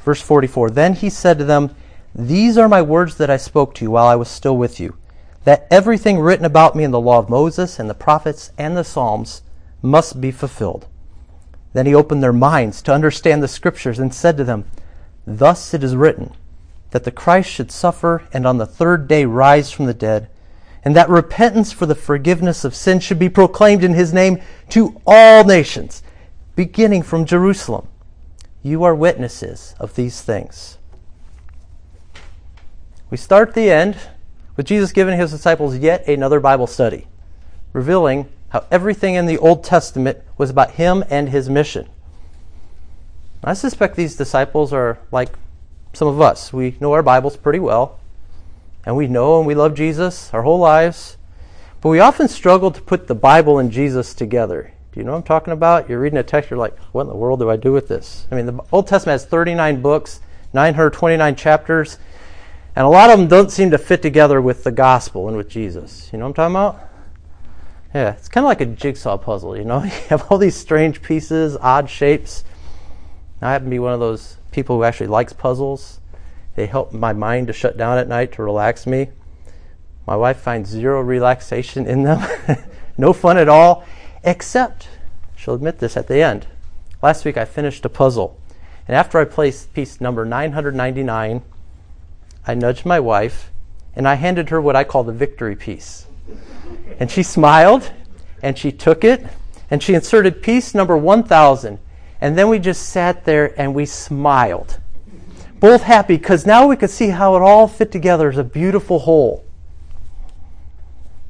Verse 0.03 0.21
44 0.21 0.69
Then 0.69 0.93
he 0.93 1.09
said 1.09 1.39
to 1.39 1.43
them, 1.43 1.75
These 2.13 2.55
are 2.55 2.69
my 2.69 2.83
words 2.83 3.17
that 3.17 3.31
I 3.31 3.37
spoke 3.37 3.73
to 3.73 3.85
you 3.85 3.89
while 3.89 4.05
I 4.05 4.15
was 4.15 4.29
still 4.29 4.55
with 4.55 4.79
you, 4.79 4.95
that 5.43 5.65
everything 5.71 6.19
written 6.19 6.45
about 6.45 6.75
me 6.75 6.83
in 6.83 6.91
the 6.91 7.01
law 7.01 7.17
of 7.17 7.31
Moses 7.31 7.79
and 7.79 7.89
the 7.89 7.95
prophets 7.95 8.51
and 8.59 8.77
the 8.77 8.83
Psalms 8.83 9.41
must 9.85 10.19
be 10.19 10.31
fulfilled. 10.31 10.87
Then 11.73 11.85
he 11.85 11.95
opened 11.95 12.23
their 12.23 12.33
minds 12.33 12.81
to 12.83 12.93
understand 12.93 13.43
the 13.43 13.47
scriptures 13.47 13.99
and 13.99 14.13
said 14.13 14.37
to 14.37 14.43
them, 14.43 14.65
Thus 15.27 15.73
it 15.73 15.83
is 15.83 15.95
written, 15.95 16.33
that 16.91 17.03
the 17.03 17.11
Christ 17.11 17.49
should 17.49 17.71
suffer 17.71 18.23
and 18.31 18.47
on 18.47 18.57
the 18.57 18.65
third 18.65 19.07
day 19.07 19.25
rise 19.25 19.71
from 19.71 19.85
the 19.85 19.93
dead, 19.93 20.29
and 20.83 20.95
that 20.95 21.09
repentance 21.09 21.71
for 21.71 21.85
the 21.85 21.95
forgiveness 21.95 22.63
of 22.63 22.75
sins 22.75 23.03
should 23.03 23.19
be 23.19 23.27
proclaimed 23.27 23.83
in 23.83 23.93
his 23.93 24.13
name 24.13 24.41
to 24.69 25.01
all 25.05 25.43
nations, 25.43 26.03
beginning 26.55 27.01
from 27.01 27.25
Jerusalem. 27.25 27.87
You 28.61 28.83
are 28.83 28.95
witnesses 28.95 29.75
of 29.79 29.95
these 29.95 30.21
things. 30.21 30.77
We 33.09 33.17
start 33.17 33.53
the 33.53 33.69
end 33.69 33.97
with 34.55 34.65
Jesus 34.65 34.91
giving 34.91 35.19
his 35.19 35.31
disciples 35.31 35.77
yet 35.77 36.07
another 36.07 36.39
Bible 36.39 36.67
study, 36.67 37.07
revealing 37.73 38.29
how 38.55 38.65
everything 38.71 39.15
in 39.15 39.25
the 39.25 39.37
Old 39.39 39.65
Testament 39.65 40.17
was 40.37 40.49
about 40.49 40.71
him 40.71 41.03
and 41.09 41.27
his 41.27 41.49
mission. 41.49 41.89
I 43.43 43.53
suspect 43.53 43.97
these 43.97 44.15
disciples 44.15 44.71
are 44.71 44.97
like 45.11 45.27
some 45.91 46.07
of 46.07 46.21
us. 46.21 46.53
We 46.53 46.77
know 46.79 46.93
our 46.93 47.03
Bibles 47.03 47.35
pretty 47.35 47.59
well, 47.59 47.99
and 48.85 48.95
we 48.95 49.07
know 49.07 49.39
and 49.39 49.45
we 49.45 49.55
love 49.55 49.75
Jesus 49.75 50.33
our 50.33 50.43
whole 50.43 50.59
lives, 50.59 51.17
but 51.81 51.89
we 51.89 51.99
often 51.99 52.29
struggle 52.29 52.71
to 52.71 52.81
put 52.81 53.07
the 53.07 53.13
Bible 53.13 53.59
and 53.59 53.73
Jesus 53.73 54.13
together. 54.13 54.71
Do 54.93 55.01
you 55.01 55.05
know 55.05 55.11
what 55.11 55.17
I'm 55.17 55.23
talking 55.23 55.51
about? 55.51 55.89
You're 55.89 55.99
reading 55.99 56.19
a 56.19 56.23
text, 56.23 56.49
you're 56.49 56.57
like, 56.57 56.79
what 56.93 57.01
in 57.01 57.07
the 57.09 57.15
world 57.15 57.41
do 57.41 57.49
I 57.49 57.57
do 57.57 57.73
with 57.73 57.89
this? 57.89 58.25
I 58.31 58.35
mean, 58.35 58.45
the 58.45 58.63
Old 58.71 58.87
Testament 58.87 59.19
has 59.19 59.25
39 59.25 59.81
books, 59.81 60.21
929 60.53 61.35
chapters, 61.35 61.99
and 62.73 62.85
a 62.85 62.89
lot 62.89 63.09
of 63.09 63.19
them 63.19 63.27
don't 63.27 63.51
seem 63.51 63.71
to 63.71 63.77
fit 63.77 64.01
together 64.01 64.41
with 64.41 64.63
the 64.63 64.71
gospel 64.71 65.27
and 65.27 65.35
with 65.35 65.49
Jesus. 65.49 66.09
You 66.13 66.19
know 66.19 66.29
what 66.29 66.39
I'm 66.39 66.53
talking 66.53 66.55
about? 66.55 66.94
Yeah, 67.95 68.11
it's 68.11 68.27
kind 68.27 68.43
of 68.43 68.49
like 68.49 68.59
a 68.59 68.65
jigsaw 68.65 69.17
puzzle, 69.17 69.55
you 69.55 69.63
know? 69.63 69.81
You 69.83 69.89
have 70.09 70.29
all 70.29 70.37
these 70.37 70.57
strange 70.57 71.01
pieces, 71.01 71.55
odd 71.61 71.89
shapes. 71.89 72.43
I 73.41 73.53
happen 73.53 73.67
to 73.67 73.71
be 73.71 73.79
one 73.79 73.93
of 73.93 74.01
those 74.01 74.35
people 74.51 74.75
who 74.75 74.83
actually 74.83 75.07
likes 75.07 75.31
puzzles. 75.31 76.01
They 76.55 76.65
help 76.65 76.91
my 76.91 77.13
mind 77.13 77.47
to 77.47 77.53
shut 77.53 77.77
down 77.77 77.97
at 77.97 78.09
night 78.09 78.33
to 78.33 78.43
relax 78.43 78.85
me. 78.85 79.11
My 80.05 80.17
wife 80.17 80.35
finds 80.39 80.69
zero 80.69 80.99
relaxation 80.99 81.87
in 81.87 82.03
them, 82.03 82.21
no 82.97 83.13
fun 83.13 83.37
at 83.37 83.47
all, 83.47 83.85
except 84.25 84.89
she'll 85.37 85.53
admit 85.53 85.79
this 85.79 85.95
at 85.95 86.09
the 86.09 86.21
end. 86.21 86.47
Last 87.01 87.23
week 87.23 87.37
I 87.37 87.45
finished 87.45 87.85
a 87.85 87.89
puzzle, 87.89 88.37
and 88.89 88.97
after 88.97 89.19
I 89.19 89.23
placed 89.23 89.73
piece 89.73 90.01
number 90.01 90.25
999, 90.25 91.43
I 92.45 92.55
nudged 92.55 92.85
my 92.85 92.99
wife 92.99 93.51
and 93.95 94.05
I 94.05 94.15
handed 94.15 94.49
her 94.49 94.59
what 94.59 94.75
I 94.75 94.83
call 94.83 95.05
the 95.05 95.13
victory 95.13 95.55
piece. 95.55 96.07
And 96.99 97.11
she 97.11 97.23
smiled 97.23 97.91
and 98.41 98.57
she 98.57 98.71
took 98.71 99.03
it 99.03 99.25
and 99.69 99.81
she 99.81 99.93
inserted 99.93 100.41
piece 100.41 100.73
number 100.73 100.97
1000. 100.97 101.79
And 102.21 102.37
then 102.37 102.49
we 102.49 102.59
just 102.59 102.89
sat 102.89 103.25
there 103.25 103.59
and 103.59 103.75
we 103.75 103.85
smiled. 103.85 104.79
Both 105.59 105.83
happy 105.83 106.17
because 106.17 106.45
now 106.45 106.67
we 106.67 106.75
could 106.75 106.89
see 106.89 107.09
how 107.09 107.35
it 107.35 107.41
all 107.41 107.67
fit 107.67 107.91
together 107.91 108.29
as 108.29 108.37
a 108.37 108.43
beautiful 108.43 108.99
whole. 108.99 109.43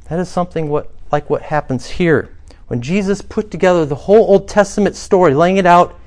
That 0.09 0.19
is 0.19 0.29
something 0.29 0.69
what, 0.69 0.91
like 1.11 1.29
what 1.29 1.43
happens 1.43 1.89
here. 1.91 2.35
When 2.67 2.81
Jesus 2.81 3.21
put 3.21 3.51
together 3.51 3.85
the 3.85 3.95
whole 3.95 4.27
Old 4.27 4.47
Testament 4.47 4.95
story, 4.95 5.33
laying 5.33 5.57
it 5.57 5.65
out, 5.65 5.99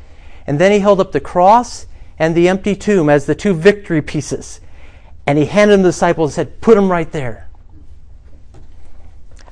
and 0.46 0.58
then 0.58 0.72
he 0.72 0.80
held 0.80 1.00
up 1.00 1.12
the 1.12 1.20
cross 1.20 1.86
and 2.18 2.34
the 2.34 2.48
empty 2.48 2.74
tomb 2.74 3.08
as 3.08 3.26
the 3.26 3.34
two 3.34 3.54
victory 3.54 4.02
pieces. 4.02 4.60
And 5.26 5.38
he 5.38 5.46
handed 5.46 5.74
them 5.74 5.80
to 5.80 5.84
the 5.84 5.88
disciples 5.90 6.30
and 6.30 6.34
said, 6.48 6.60
Put 6.60 6.74
them 6.74 6.90
right 6.90 7.10
there. 7.10 7.47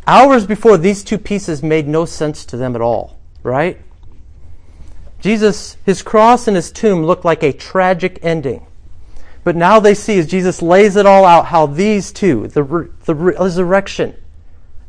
Hours 0.07 0.47
before, 0.47 0.79
these 0.79 1.03
two 1.03 1.19
pieces 1.19 1.63
made 1.63 1.89
no 1.89 2.05
sense 2.05 2.45
to 2.47 2.57
them 2.57 2.77
at 2.77 2.81
all, 2.81 3.19
right? 3.43 3.81
Jesus, 5.21 5.77
his 5.85 6.03
cross 6.03 6.47
and 6.47 6.55
his 6.55 6.71
tomb 6.71 7.05
looked 7.05 7.25
like 7.25 7.43
a 7.43 7.53
tragic 7.53 8.21
ending. 8.23 8.65
But 9.43 9.57
now 9.57 9.81
they 9.81 9.95
see 9.95 10.19
as 10.19 10.27
Jesus 10.27 10.63
lays 10.63 10.97
it 10.97 11.07
all 11.07 11.25
out 11.25 11.47
how 11.47 11.67
these 11.67 12.13
two, 12.13 12.49
the, 12.49 12.91
the 13.05 13.15
resurrection 13.15 14.15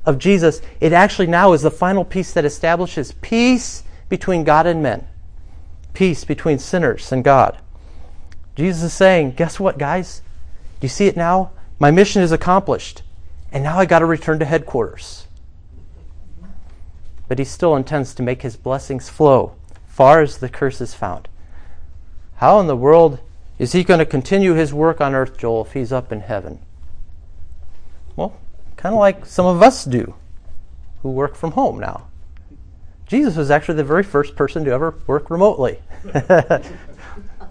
of 0.06 0.20
Jesus, 0.20 0.62
it 0.80 0.94
actually 0.94 1.28
now 1.28 1.54
is 1.54 1.64
the 1.64 1.72
final 1.72 2.06
piece 2.06 2.34
that 2.34 2.46
establishes 2.46 3.14
peace 3.22 3.84
between 4.10 4.44
God 4.44 4.68
and 4.68 4.82
men, 4.82 5.08
peace 5.94 6.24
between 6.24 6.60
sinners 6.60 7.12
and 7.12 7.24
God. 7.24 7.58
Jesus 8.56 8.84
is 8.84 8.94
saying, 8.94 9.32
guess 9.32 9.60
what, 9.60 9.78
guys? 9.78 10.22
Do 10.80 10.86
you 10.86 10.90
see 10.90 11.08
it 11.08 11.18
now? 11.18 11.52
My 11.80 11.92
mission 11.92 12.22
is 12.22 12.32
accomplished. 12.32 13.04
And 13.52 13.64
now 13.64 13.80
I 13.80 13.86
got 13.86 14.00
to 14.00 14.06
return 14.06 14.40
to 14.40 14.46
headquarters. 14.46 15.28
But 17.28 17.40
he 17.40 17.46
still 17.46 17.76
intends 17.76 18.14
to 18.16 18.24
make 18.24 18.42
his 18.42 18.56
blessings 18.56 19.10
flow 19.10 19.56
far 19.98 20.22
as 20.22 20.38
the 20.38 20.50
curse 20.50 20.80
is 20.80 20.94
found. 20.94 21.28
How 22.36 22.60
in 22.60 22.68
the 22.68 22.76
world 22.76 23.20
is 23.58 23.72
he 23.72 23.84
going 23.84 23.98
to 23.98 24.06
continue 24.06 24.54
his 24.54 24.72
work 24.72 25.02
on 25.02 25.16
earth, 25.16 25.38
Joel, 25.38 25.66
if 25.66 25.74
he's 25.74 25.92
up 25.92 26.12
in 26.12 26.22
heaven? 26.22 26.60
Well, 28.16 28.38
kind 28.76 28.94
of 28.94 29.00
like 29.00 29.26
some 29.26 29.48
of 29.48 29.64
us 29.64 29.86
do 29.86 30.14
who 31.02 31.10
work 31.10 31.36
from 31.36 31.54
home 31.54 31.80
now. 31.80 32.08
Jesus 33.08 33.36
was 33.36 33.50
actually 33.50 33.76
the 33.76 33.84
very 33.84 34.04
first 34.04 34.36
person 34.36 34.66
to 34.66 34.72
ever 34.72 34.94
work 35.08 35.30
remotely. 35.32 35.80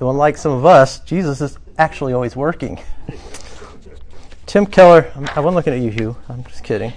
Unlike 0.01 0.37
some 0.37 0.53
of 0.53 0.65
us, 0.65 1.01
Jesus 1.01 1.41
is 1.41 1.59
actually 1.79 2.13
always 2.13 2.37
working. 2.37 2.79
Tim 4.47 4.65
Keller, 4.65 5.11
I 5.35 5.41
wasn't 5.41 5.57
looking 5.57 5.73
at 5.73 5.81
you, 5.81 5.91
Hugh. 5.91 6.17
I'm 6.29 6.45
just 6.45 6.63
kidding. 6.63 6.93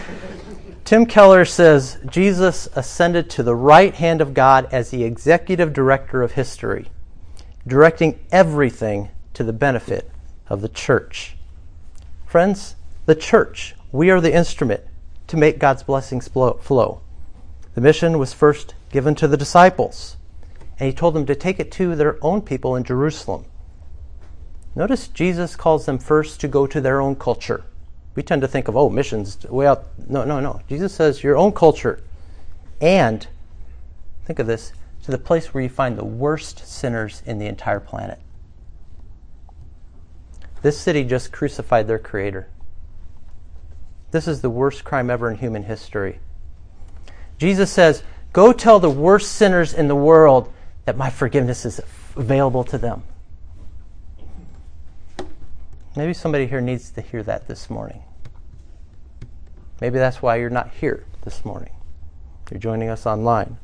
Tim 0.86 1.04
Keller 1.04 1.44
says 1.44 1.98
Jesus 2.06 2.68
ascended 2.74 3.28
to 3.30 3.42
the 3.42 3.54
right 3.54 3.94
hand 3.94 4.22
of 4.22 4.32
God 4.32 4.66
as 4.72 4.88
the 4.88 5.04
executive 5.04 5.74
director 5.74 6.22
of 6.22 6.32
history, 6.32 6.88
directing 7.66 8.18
everything 8.32 9.10
to 9.34 9.44
the 9.44 9.52
benefit 9.52 10.10
of 10.48 10.62
the 10.62 10.70
church. 10.70 11.36
Friends, 12.24 12.76
the 13.04 13.14
church, 13.14 13.74
we 13.92 14.08
are 14.08 14.20
the 14.20 14.34
instrument 14.34 14.82
to 15.26 15.36
make 15.36 15.58
God's 15.58 15.82
blessings 15.82 16.28
flow. 16.28 17.02
The 17.74 17.80
mission 17.82 18.18
was 18.18 18.32
first 18.32 18.74
given 18.90 19.14
to 19.16 19.28
the 19.28 19.36
disciples, 19.36 20.16
and 20.78 20.86
he 20.86 20.94
told 20.94 21.14
them 21.14 21.26
to 21.26 21.34
take 21.34 21.60
it 21.60 21.70
to 21.72 21.94
their 21.94 22.16
own 22.24 22.40
people 22.40 22.74
in 22.74 22.84
Jerusalem. 22.84 23.44
Notice 24.76 25.08
Jesus 25.08 25.56
calls 25.56 25.86
them 25.86 25.98
first 25.98 26.40
to 26.40 26.48
go 26.48 26.66
to 26.66 26.80
their 26.80 27.00
own 27.00 27.14
culture. 27.16 27.64
We 28.14 28.22
tend 28.22 28.42
to 28.42 28.48
think 28.48 28.68
of, 28.68 28.76
oh, 28.76 28.90
missions 28.90 29.44
way 29.44 29.66
out. 29.66 29.86
No, 30.08 30.24
no, 30.24 30.40
no. 30.40 30.60
Jesus 30.68 30.94
says 30.94 31.22
your 31.22 31.36
own 31.36 31.52
culture. 31.52 32.00
And, 32.80 33.26
think 34.24 34.38
of 34.38 34.46
this, 34.46 34.72
to 35.04 35.10
the 35.10 35.18
place 35.18 35.52
where 35.52 35.62
you 35.62 35.68
find 35.68 35.96
the 35.96 36.04
worst 36.04 36.66
sinners 36.66 37.22
in 37.26 37.38
the 37.38 37.46
entire 37.46 37.80
planet. 37.80 38.18
This 40.62 40.78
city 40.78 41.04
just 41.04 41.30
crucified 41.30 41.86
their 41.86 41.98
creator. 41.98 42.48
This 44.12 44.26
is 44.26 44.40
the 44.40 44.50
worst 44.50 44.84
crime 44.84 45.10
ever 45.10 45.30
in 45.30 45.38
human 45.38 45.64
history. 45.64 46.20
Jesus 47.36 47.70
says, 47.70 48.02
Go 48.32 48.52
tell 48.52 48.80
the 48.80 48.90
worst 48.90 49.32
sinners 49.32 49.74
in 49.74 49.88
the 49.88 49.94
world 49.94 50.52
that 50.84 50.96
my 50.96 51.10
forgiveness 51.10 51.64
is 51.64 51.80
available 52.16 52.64
to 52.64 52.78
them. 52.78 53.02
Maybe 55.96 56.12
somebody 56.12 56.46
here 56.46 56.60
needs 56.60 56.90
to 56.90 57.00
hear 57.00 57.22
that 57.22 57.46
this 57.46 57.70
morning. 57.70 58.02
Maybe 59.80 59.98
that's 59.98 60.20
why 60.20 60.36
you're 60.36 60.50
not 60.50 60.70
here 60.70 61.04
this 61.22 61.44
morning. 61.44 61.72
You're 62.50 62.60
joining 62.60 62.88
us 62.88 63.06
online. 63.06 63.58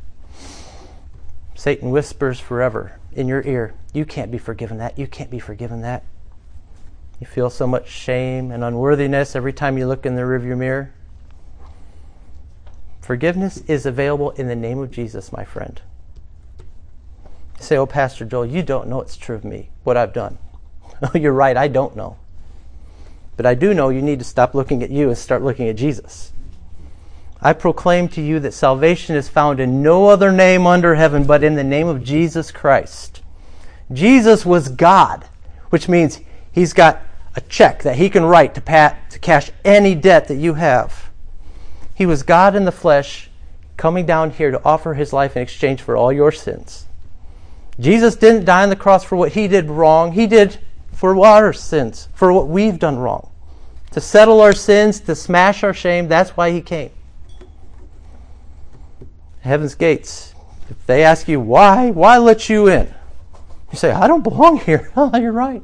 Satan 1.54 1.90
whispers 1.90 2.40
forever 2.40 2.98
in 3.12 3.26
your 3.28 3.42
ear, 3.42 3.74
You 3.92 4.04
can't 4.04 4.30
be 4.30 4.38
forgiven 4.38 4.78
that. 4.78 4.98
You 4.98 5.06
can't 5.06 5.30
be 5.30 5.40
forgiven 5.40 5.82
that. 5.82 6.04
You 7.18 7.26
feel 7.26 7.50
so 7.50 7.66
much 7.66 7.88
shame 7.88 8.50
and 8.50 8.64
unworthiness 8.64 9.34
every 9.34 9.52
time 9.52 9.76
you 9.76 9.86
look 9.86 10.06
in 10.06 10.14
the 10.14 10.22
rearview 10.22 10.56
mirror. 10.56 10.92
Forgiveness 13.00 13.58
is 13.66 13.84
available 13.84 14.30
in 14.32 14.46
the 14.46 14.56
name 14.56 14.78
of 14.78 14.90
Jesus, 14.90 15.32
my 15.32 15.44
friend. 15.44 15.82
You 17.58 17.64
say, 17.64 17.76
Oh, 17.76 17.86
Pastor 17.86 18.24
Joel, 18.24 18.46
you 18.46 18.62
don't 18.62 18.88
know 18.88 19.00
it's 19.00 19.16
true 19.16 19.34
of 19.34 19.44
me, 19.44 19.70
what 19.82 19.96
I've 19.96 20.12
done. 20.12 20.38
Oh, 21.14 21.18
you're 21.18 21.32
right, 21.32 21.56
I 21.56 21.68
don't 21.68 21.96
know. 21.96 22.18
But 23.36 23.46
I 23.46 23.54
do 23.54 23.72
know 23.72 23.88
you 23.88 24.02
need 24.02 24.18
to 24.18 24.24
stop 24.24 24.54
looking 24.54 24.82
at 24.82 24.90
you 24.90 25.08
and 25.08 25.16
start 25.16 25.42
looking 25.42 25.66
at 25.68 25.76
Jesus. 25.76 26.32
I 27.40 27.54
proclaim 27.54 28.08
to 28.08 28.20
you 28.20 28.38
that 28.40 28.52
salvation 28.52 29.16
is 29.16 29.30
found 29.30 29.60
in 29.60 29.82
no 29.82 30.08
other 30.08 30.30
name 30.30 30.66
under 30.66 30.94
heaven 30.94 31.24
but 31.24 31.42
in 31.42 31.54
the 31.54 31.64
name 31.64 31.88
of 31.88 32.04
Jesus 32.04 32.52
Christ. 32.52 33.22
Jesus 33.90 34.44
was 34.44 34.68
God, 34.68 35.26
which 35.70 35.88
means 35.88 36.20
he's 36.52 36.74
got 36.74 37.00
a 37.34 37.40
check 37.40 37.82
that 37.82 37.96
he 37.96 38.10
can 38.10 38.24
write 38.24 38.54
to, 38.54 38.60
pat, 38.60 39.10
to 39.10 39.18
cash 39.18 39.50
any 39.64 39.94
debt 39.94 40.28
that 40.28 40.36
you 40.36 40.54
have. 40.54 41.10
He 41.94 42.04
was 42.04 42.22
God 42.22 42.54
in 42.54 42.66
the 42.66 42.72
flesh, 42.72 43.30
coming 43.76 44.04
down 44.04 44.30
here 44.30 44.50
to 44.50 44.62
offer 44.64 44.94
his 44.94 45.12
life 45.12 45.36
in 45.36 45.42
exchange 45.42 45.80
for 45.80 45.96
all 45.96 46.12
your 46.12 46.32
sins. 46.32 46.86
Jesus 47.78 48.16
didn't 48.16 48.44
die 48.44 48.62
on 48.62 48.68
the 48.68 48.76
cross 48.76 49.02
for 49.02 49.16
what 49.16 49.32
he 49.32 49.48
did 49.48 49.70
wrong. 49.70 50.12
He 50.12 50.26
did 50.26 50.58
for 51.00 51.18
our 51.24 51.50
sins, 51.54 52.08
for 52.12 52.30
what 52.30 52.46
we've 52.46 52.78
done 52.78 52.98
wrong. 52.98 53.30
To 53.92 54.02
settle 54.02 54.42
our 54.42 54.52
sins, 54.52 55.00
to 55.00 55.14
smash 55.14 55.64
our 55.64 55.72
shame, 55.72 56.08
that's 56.08 56.36
why 56.36 56.50
he 56.50 56.60
came. 56.60 56.90
Heaven's 59.40 59.74
gates. 59.74 60.34
If 60.68 60.84
they 60.84 61.02
ask 61.02 61.26
you 61.26 61.40
why, 61.40 61.90
why 61.90 62.18
let 62.18 62.50
you 62.50 62.68
in? 62.68 62.94
You 63.72 63.78
say, 63.78 63.92
I 63.92 64.08
don't 64.08 64.22
belong 64.22 64.58
here. 64.58 64.92
Oh, 64.96 65.16
you're 65.16 65.32
right. 65.32 65.62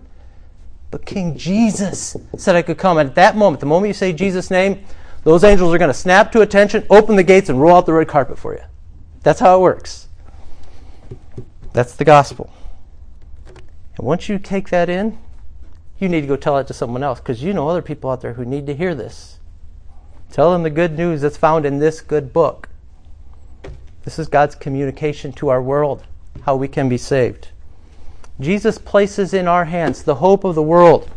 But 0.90 1.04
King 1.04 1.36
Jesus 1.36 2.16
said 2.38 2.56
I 2.56 2.62
could 2.62 2.78
come. 2.78 2.96
And 2.96 3.10
at 3.10 3.16
that 3.16 3.36
moment, 3.36 3.60
the 3.60 3.66
moment 3.66 3.88
you 3.88 3.94
say 3.94 4.14
Jesus' 4.14 4.50
name, 4.50 4.86
those 5.22 5.44
angels 5.44 5.74
are 5.74 5.78
going 5.78 5.90
to 5.90 5.94
snap 5.94 6.32
to 6.32 6.40
attention, 6.40 6.86
open 6.88 7.14
the 7.14 7.22
gates, 7.22 7.50
and 7.50 7.60
roll 7.60 7.76
out 7.76 7.84
the 7.84 7.92
red 7.92 8.08
carpet 8.08 8.38
for 8.38 8.54
you. 8.54 8.62
That's 9.22 9.40
how 9.40 9.58
it 9.58 9.60
works. 9.60 10.08
That's 11.74 11.94
the 11.94 12.06
gospel. 12.06 12.50
And 13.98 14.06
once 14.06 14.30
you 14.30 14.38
take 14.38 14.70
that 14.70 14.88
in, 14.88 15.18
you 15.98 16.08
need 16.08 16.20
to 16.20 16.26
go 16.26 16.36
tell 16.36 16.58
it 16.58 16.66
to 16.66 16.74
someone 16.74 17.02
else 17.02 17.20
because 17.20 17.42
you 17.42 17.52
know 17.52 17.68
other 17.68 17.82
people 17.82 18.10
out 18.10 18.20
there 18.20 18.34
who 18.34 18.44
need 18.44 18.66
to 18.66 18.74
hear 18.74 18.94
this. 18.94 19.38
Tell 20.30 20.52
them 20.52 20.62
the 20.62 20.70
good 20.70 20.96
news 20.96 21.22
that's 21.22 21.36
found 21.36 21.64
in 21.64 21.78
this 21.78 22.00
good 22.00 22.32
book. 22.32 22.68
This 24.04 24.18
is 24.18 24.28
God's 24.28 24.54
communication 24.54 25.32
to 25.34 25.48
our 25.48 25.62
world, 25.62 26.04
how 26.42 26.56
we 26.56 26.68
can 26.68 26.88
be 26.88 26.98
saved. 26.98 27.48
Jesus 28.38 28.76
places 28.76 29.32
in 29.32 29.48
our 29.48 29.64
hands 29.64 30.02
the 30.02 30.16
hope 30.16 30.44
of 30.44 30.54
the 30.54 30.62
world, 30.62 31.10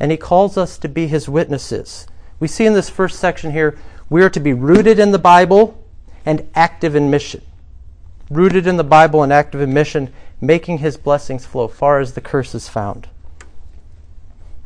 and 0.00 0.10
he 0.10 0.16
calls 0.16 0.56
us 0.56 0.76
to 0.78 0.88
be 0.88 1.06
his 1.06 1.28
witnesses. 1.28 2.06
We 2.40 2.48
see 2.48 2.66
in 2.66 2.74
this 2.74 2.90
first 2.90 3.18
section 3.18 3.52
here, 3.52 3.78
we 4.10 4.22
are 4.22 4.30
to 4.30 4.40
be 4.40 4.52
rooted 4.52 4.98
in 4.98 5.12
the 5.12 5.18
Bible 5.18 5.84
and 6.26 6.48
active 6.54 6.96
in 6.96 7.10
mission. 7.10 7.42
Rooted 8.30 8.66
in 8.66 8.76
the 8.76 8.84
Bible 8.84 9.22
and 9.22 9.32
active 9.32 9.60
in 9.60 9.72
mission, 9.72 10.12
making 10.40 10.78
his 10.78 10.96
blessings 10.96 11.46
flow 11.46 11.68
far 11.68 12.00
as 12.00 12.14
the 12.14 12.20
curse 12.20 12.54
is 12.54 12.68
found. 12.68 13.08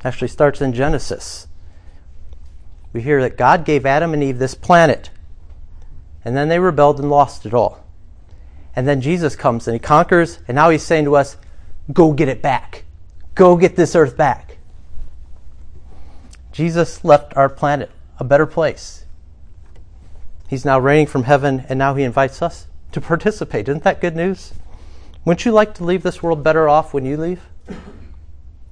Actually 0.05 0.29
starts 0.29 0.61
in 0.61 0.73
Genesis. 0.73 1.47
We 2.93 3.03
hear 3.03 3.23
that 3.23 3.37
God 3.39 3.65
gave 3.65 3.87
Adam 3.87 4.13
and 4.13 4.23
Eve 4.23 4.39
this 4.39 4.55
planet, 4.55 5.11
and 6.25 6.37
then 6.37 6.49
they 6.49 6.59
rebelled 6.59 6.99
and 7.01 7.11
lost 7.11 7.47
it 7.47 7.55
all. 7.55 7.85
And 8.75 8.89
then 8.89 9.01
Jesus 9.01 9.37
comes 9.37 9.69
and 9.69 9.75
he 9.75 9.79
conquers, 9.79 10.41
and 10.49 10.55
now 10.55 10.71
he's 10.71 10.83
saying 10.83 11.05
to 11.05 11.17
us, 11.17 11.37
Go 11.93 12.13
get 12.13 12.29
it 12.29 12.43
back. 12.43 12.85
Go 13.35 13.57
get 13.57 13.77
this 13.77 13.97
earth 13.97 14.17
back. 14.17 14.59
Jesus 16.53 17.05
left 17.05 17.37
our 17.37 17.49
planet 17.49 17.91
a 18.19 18.25
better 18.25 18.47
place. 18.47 19.05
He's 20.49 20.65
now 20.65 20.79
reigning 20.79 21.07
from 21.07 21.25
heaven, 21.25 21.65
and 21.69 21.79
now 21.79 21.95
he 21.95 22.05
invites 22.05 22.43
us 22.43 22.67
to 22.93 23.01
participate. 23.01 23.69
Isn't 23.69 23.85
that 23.85 24.01
good 24.01 24.15
news? 24.15 24.53
Wouldn't 25.25 25.45
you 25.45 25.53
like 25.53 25.75
to 25.75 25.85
leave 25.85 26.03
this 26.03 26.23
world 26.23 26.45
better 26.45 26.69
off 26.69 26.93
when 26.93 27.07
you 27.07 27.17
leave? 27.17 27.41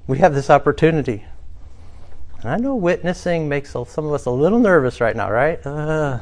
We 0.07 0.19
have 0.19 0.35
this 0.35 0.50
opportunity. 0.50 1.25
And 2.40 2.50
I 2.50 2.57
know 2.57 2.75
witnessing 2.75 3.49
makes 3.49 3.71
some 3.71 4.07
of 4.07 4.12
us 4.12 4.26
a 4.26 4.30
little 4.30 4.59
nervous 4.59 5.00
right 5.00 5.14
now, 5.14 5.30
right? 5.30 5.64
Uh, 5.64 6.21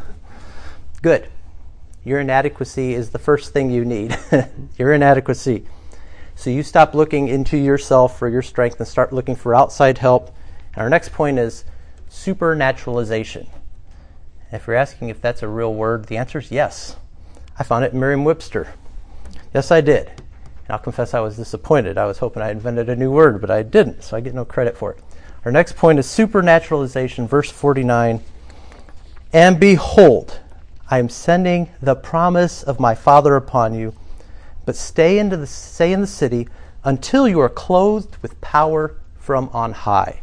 good. 1.01 1.29
Your 2.05 2.21
inadequacy 2.21 2.95
is 2.95 3.11
the 3.11 3.19
first 3.19 3.53
thing 3.53 3.71
you 3.71 3.85
need. 3.85 4.19
Your 4.79 4.93
inadequacy. 4.93 5.67
So 6.35 6.51
you 6.51 6.63
stop 6.63 6.95
looking 6.95 7.29
into 7.29 7.57
yourself 7.57 8.19
for 8.19 8.29
your 8.29 8.43
strength 8.43 8.79
and 8.79 8.89
start 8.89 9.13
looking 9.13 9.35
for 9.35 9.55
outside 9.55 9.99
help. 9.99 10.35
And 10.75 10.83
our 10.83 10.89
next 10.89 11.13
point 11.13 11.39
is 11.39 11.65
supernaturalization. 12.09 13.49
If 14.53 14.67
you're 14.67 14.77
asking 14.77 15.09
if 15.09 15.21
that's 15.21 15.43
a 15.43 15.49
real 15.49 15.75
word, 15.75 16.07
the 16.07 16.17
answer 16.17 16.39
is 16.39 16.51
yes. 16.51 16.97
I 17.59 17.65
found 17.65 17.85
it 17.85 17.93
in 17.93 18.01
Merriam 18.01 18.25
Webster. 18.25 18.73
Yes, 19.53 19.71
I 19.71 19.81
did. 19.81 20.11
I'll 20.69 20.79
confess 20.79 21.15
I 21.15 21.21
was 21.21 21.37
disappointed. 21.37 21.97
I 21.97 22.07
was 22.07 22.19
hoping 22.19 22.43
I 22.43 22.51
invented 22.51 22.89
a 22.89 22.97
new 22.97 23.11
word, 23.11 23.41
but 23.41 23.51
I 23.51 23.63
didn't, 23.63 24.03
so 24.03 24.17
I 24.17 24.21
get 24.21 24.35
no 24.35 24.45
credit 24.45 24.77
for 24.77 24.93
it. 24.93 25.01
Our 25.45 25.53
next 25.53 25.77
point 25.77 25.99
is 25.99 26.07
supernaturalization, 26.07 27.29
verse 27.29 27.51
49. 27.51 28.21
And 29.33 29.59
behold, 29.59 30.41
I 30.91 30.99
am 30.99 31.09
sending 31.09 31.71
the 31.81 31.95
promise 31.95 32.63
of 32.63 32.81
my 32.81 32.95
Father 32.95 33.37
upon 33.37 33.75
you 33.75 33.95
but 34.69 34.77
stay, 34.77 35.19
into 35.19 35.35
the, 35.35 35.47
stay 35.47 35.95
in 35.95 36.03
the 36.03 36.07
city 36.07 36.47
until 36.85 37.27
you 37.27 37.41
are 37.41 37.49
clothed 37.49 38.19
with 38.21 38.39
power 38.43 38.97
from 39.17 39.49
on 39.55 39.73
high. 39.73 40.21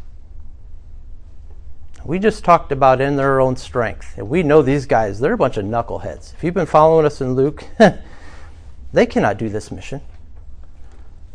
We 2.03 2.19
just 2.19 2.43
talked 2.43 2.71
about 2.71 3.01
in 3.01 3.15
their 3.15 3.41
own 3.41 3.55
strength. 3.55 4.15
And 4.15 4.29
we 4.29 4.43
know 4.43 4.61
these 4.61 4.85
guys, 4.85 5.19
they're 5.19 5.33
a 5.33 5.37
bunch 5.37 5.57
of 5.57 5.65
knuckleheads. 5.65 6.35
If 6.35 6.43
you've 6.43 6.53
been 6.53 6.67
following 6.67 7.07
us 7.07 7.21
in 7.21 7.33
Luke, 7.33 7.63
they 8.93 9.07
cannot 9.07 9.39
do 9.39 9.49
this 9.49 9.71
mission. 9.71 10.01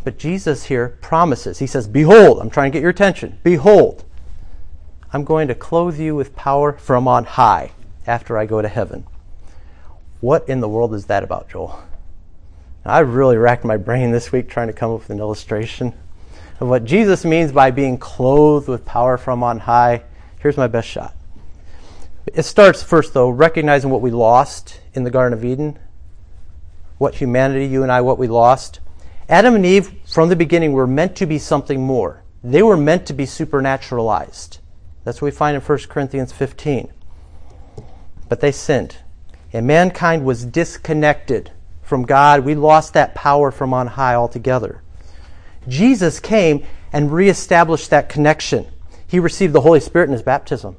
But 0.03 0.19
Jesus 0.19 0.65
here 0.65 0.99
promises. 1.01 1.59
He 1.59 1.67
says, 1.67 1.87
Behold, 1.87 2.41
I'm 2.41 2.51
trying 2.51 2.71
to 2.71 2.77
get 2.77 2.83
your 2.83 2.91
attention. 2.91 3.39
Behold, 3.43 4.05
I'm 5.13 5.25
going 5.25 5.49
to 5.49 5.55
clothe 5.55 5.99
you 5.99 6.15
with 6.15 6.37
power 6.37 6.73
from 6.73 7.07
on 7.07 7.25
high 7.25 7.73
after 8.07 8.39
I 8.39 8.47
go 8.47 8.63
to 8.63 8.69
heaven. 8.69 9.07
What 10.21 10.49
in 10.49 10.61
the 10.61 10.69
world 10.69 10.95
is 10.95 11.07
that 11.07 11.23
about, 11.23 11.51
Joel? 11.51 11.83
I 12.85 13.01
really 13.01 13.37
racked 13.37 13.65
my 13.65 13.77
brain 13.77 14.11
this 14.11 14.33
week 14.33 14.49
trying 14.49 14.69
to 14.69 14.73
come 14.73 14.93
up 14.93 15.01
with 15.01 15.11
an 15.11 15.19
illustration 15.19 15.93
of 16.61 16.69
what 16.69 16.85
Jesus 16.85 17.25
means 17.25 17.53
by 17.53 17.71
being 17.71 17.99
clothed 17.99 18.69
with 18.69 18.85
power 18.85 19.19
from 19.19 19.43
on 19.43 19.61
high. 19.61 20.05
Here's 20.39 20.57
my 20.57 20.67
best 20.67 20.89
shot. 20.89 21.15
It 22.27 22.45
starts 22.45 22.83
first, 22.83 23.13
though, 23.13 23.31
recognizing 23.31 23.91
what 23.91 24.01
we 24.01 24.11
lost 24.11 24.81
in 24.95 25.05
the 25.05 25.11
Garden 25.11 25.37
of 25.37 25.45
Eden, 25.45 25.79
what 26.99 27.17
humanity, 27.17 27.67
you 27.67 27.83
and 27.83 27.91
I, 27.91 28.01
what 28.01 28.19
we 28.19 28.29
lost. 28.29 28.81
Adam 29.31 29.55
and 29.55 29.65
Eve, 29.65 29.93
from 30.07 30.29
the 30.29 30.35
beginning, 30.35 30.73
were 30.73 30.89
meant 30.89 31.15
to 31.15 31.25
be 31.25 31.39
something 31.39 31.81
more. 31.81 32.25
They 32.43 32.65
were 32.65 32.77
meant 32.77 33.07
to 33.07 33.13
be 33.13 33.27
supernaturalized. 33.27 34.59
That's 35.05 35.23
what 35.23 35.27
we 35.27 35.31
find 35.31 35.55
in 35.55 35.63
1 35.63 35.79
Corinthians 35.89 36.33
15. 36.33 36.93
But 38.29 38.41
they 38.41 38.51
sinned, 38.51 38.97
and 39.53 39.69
mankind 39.69 40.25
was 40.25 40.45
disconnected 40.45 41.53
from 41.81 42.03
God. 42.03 42.45
We 42.45 42.57
lost 42.57 42.93
that 42.95 43.15
power 43.15 43.53
from 43.53 43.73
on 43.73 43.87
high 43.87 44.17
altogether. 44.17 44.83
Jesus 45.69 46.19
came 46.19 46.67
and 46.93 47.13
reestablished 47.13 47.91
that 47.91 48.09
connection. 48.09 48.67
He 49.07 49.21
received 49.21 49.53
the 49.53 49.61
Holy 49.61 49.79
Spirit 49.79 50.07
in 50.07 50.13
his 50.13 50.23
baptism. 50.23 50.75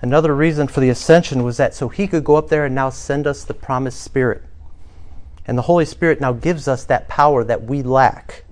Another 0.00 0.34
reason 0.34 0.68
for 0.68 0.80
the 0.80 0.88
ascension 0.88 1.42
was 1.42 1.58
that 1.58 1.74
so 1.74 1.90
he 1.90 2.06
could 2.06 2.24
go 2.24 2.36
up 2.36 2.48
there 2.48 2.64
and 2.64 2.74
now 2.74 2.88
send 2.88 3.26
us 3.26 3.44
the 3.44 3.52
promised 3.52 4.00
Spirit. 4.00 4.42
And 5.46 5.58
the 5.58 5.62
Holy 5.62 5.84
Spirit 5.84 6.20
now 6.20 6.32
gives 6.32 6.68
us 6.68 6.84
that 6.84 7.08
power 7.08 7.44
that 7.44 7.64
we 7.64 7.82
lack. 7.82 8.44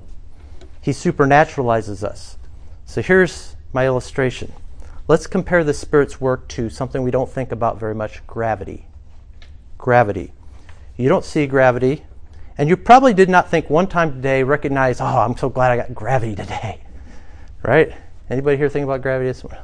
He 0.81 0.91
supernaturalizes 0.91 2.03
us. 2.03 2.37
So 2.85 3.03
here's 3.03 3.57
my 3.73 3.87
illustration. 3.87 4.53
Let's 5.09 5.27
compare 5.27 5.65
the 5.65 5.75
Spirit's 5.75 6.21
work 6.21 6.49
to 6.49 6.69
something 6.69 7.03
we 7.03 7.11
don't 7.11 7.31
think 7.31 7.53
about 7.53 7.81
very 7.81 7.95
much 7.95 8.27
gravity 8.27 8.87
gravity. 9.83 10.33
You 10.97 11.09
don't 11.09 11.25
see 11.25 11.47
gravity, 11.47 12.05
and 12.57 12.69
you 12.69 12.77
probably 12.77 13.13
did 13.13 13.29
not 13.29 13.51
think 13.51 13.69
one 13.69 13.89
time 13.89 14.13
today, 14.13 14.45
recognize, 14.45 15.01
oh, 15.01 15.05
I'm 15.05 15.37
so 15.37 15.51
glad 15.51 15.73
I 15.73 15.77
got 15.77 15.95
gravity 15.95 16.35
today. 16.35 16.79
Right? 17.65 17.93
Anybody 18.29 18.57
here 18.57 18.69
think 18.69 18.83
about 18.83 19.03
gravity? 19.03 19.41
Do 19.41 19.57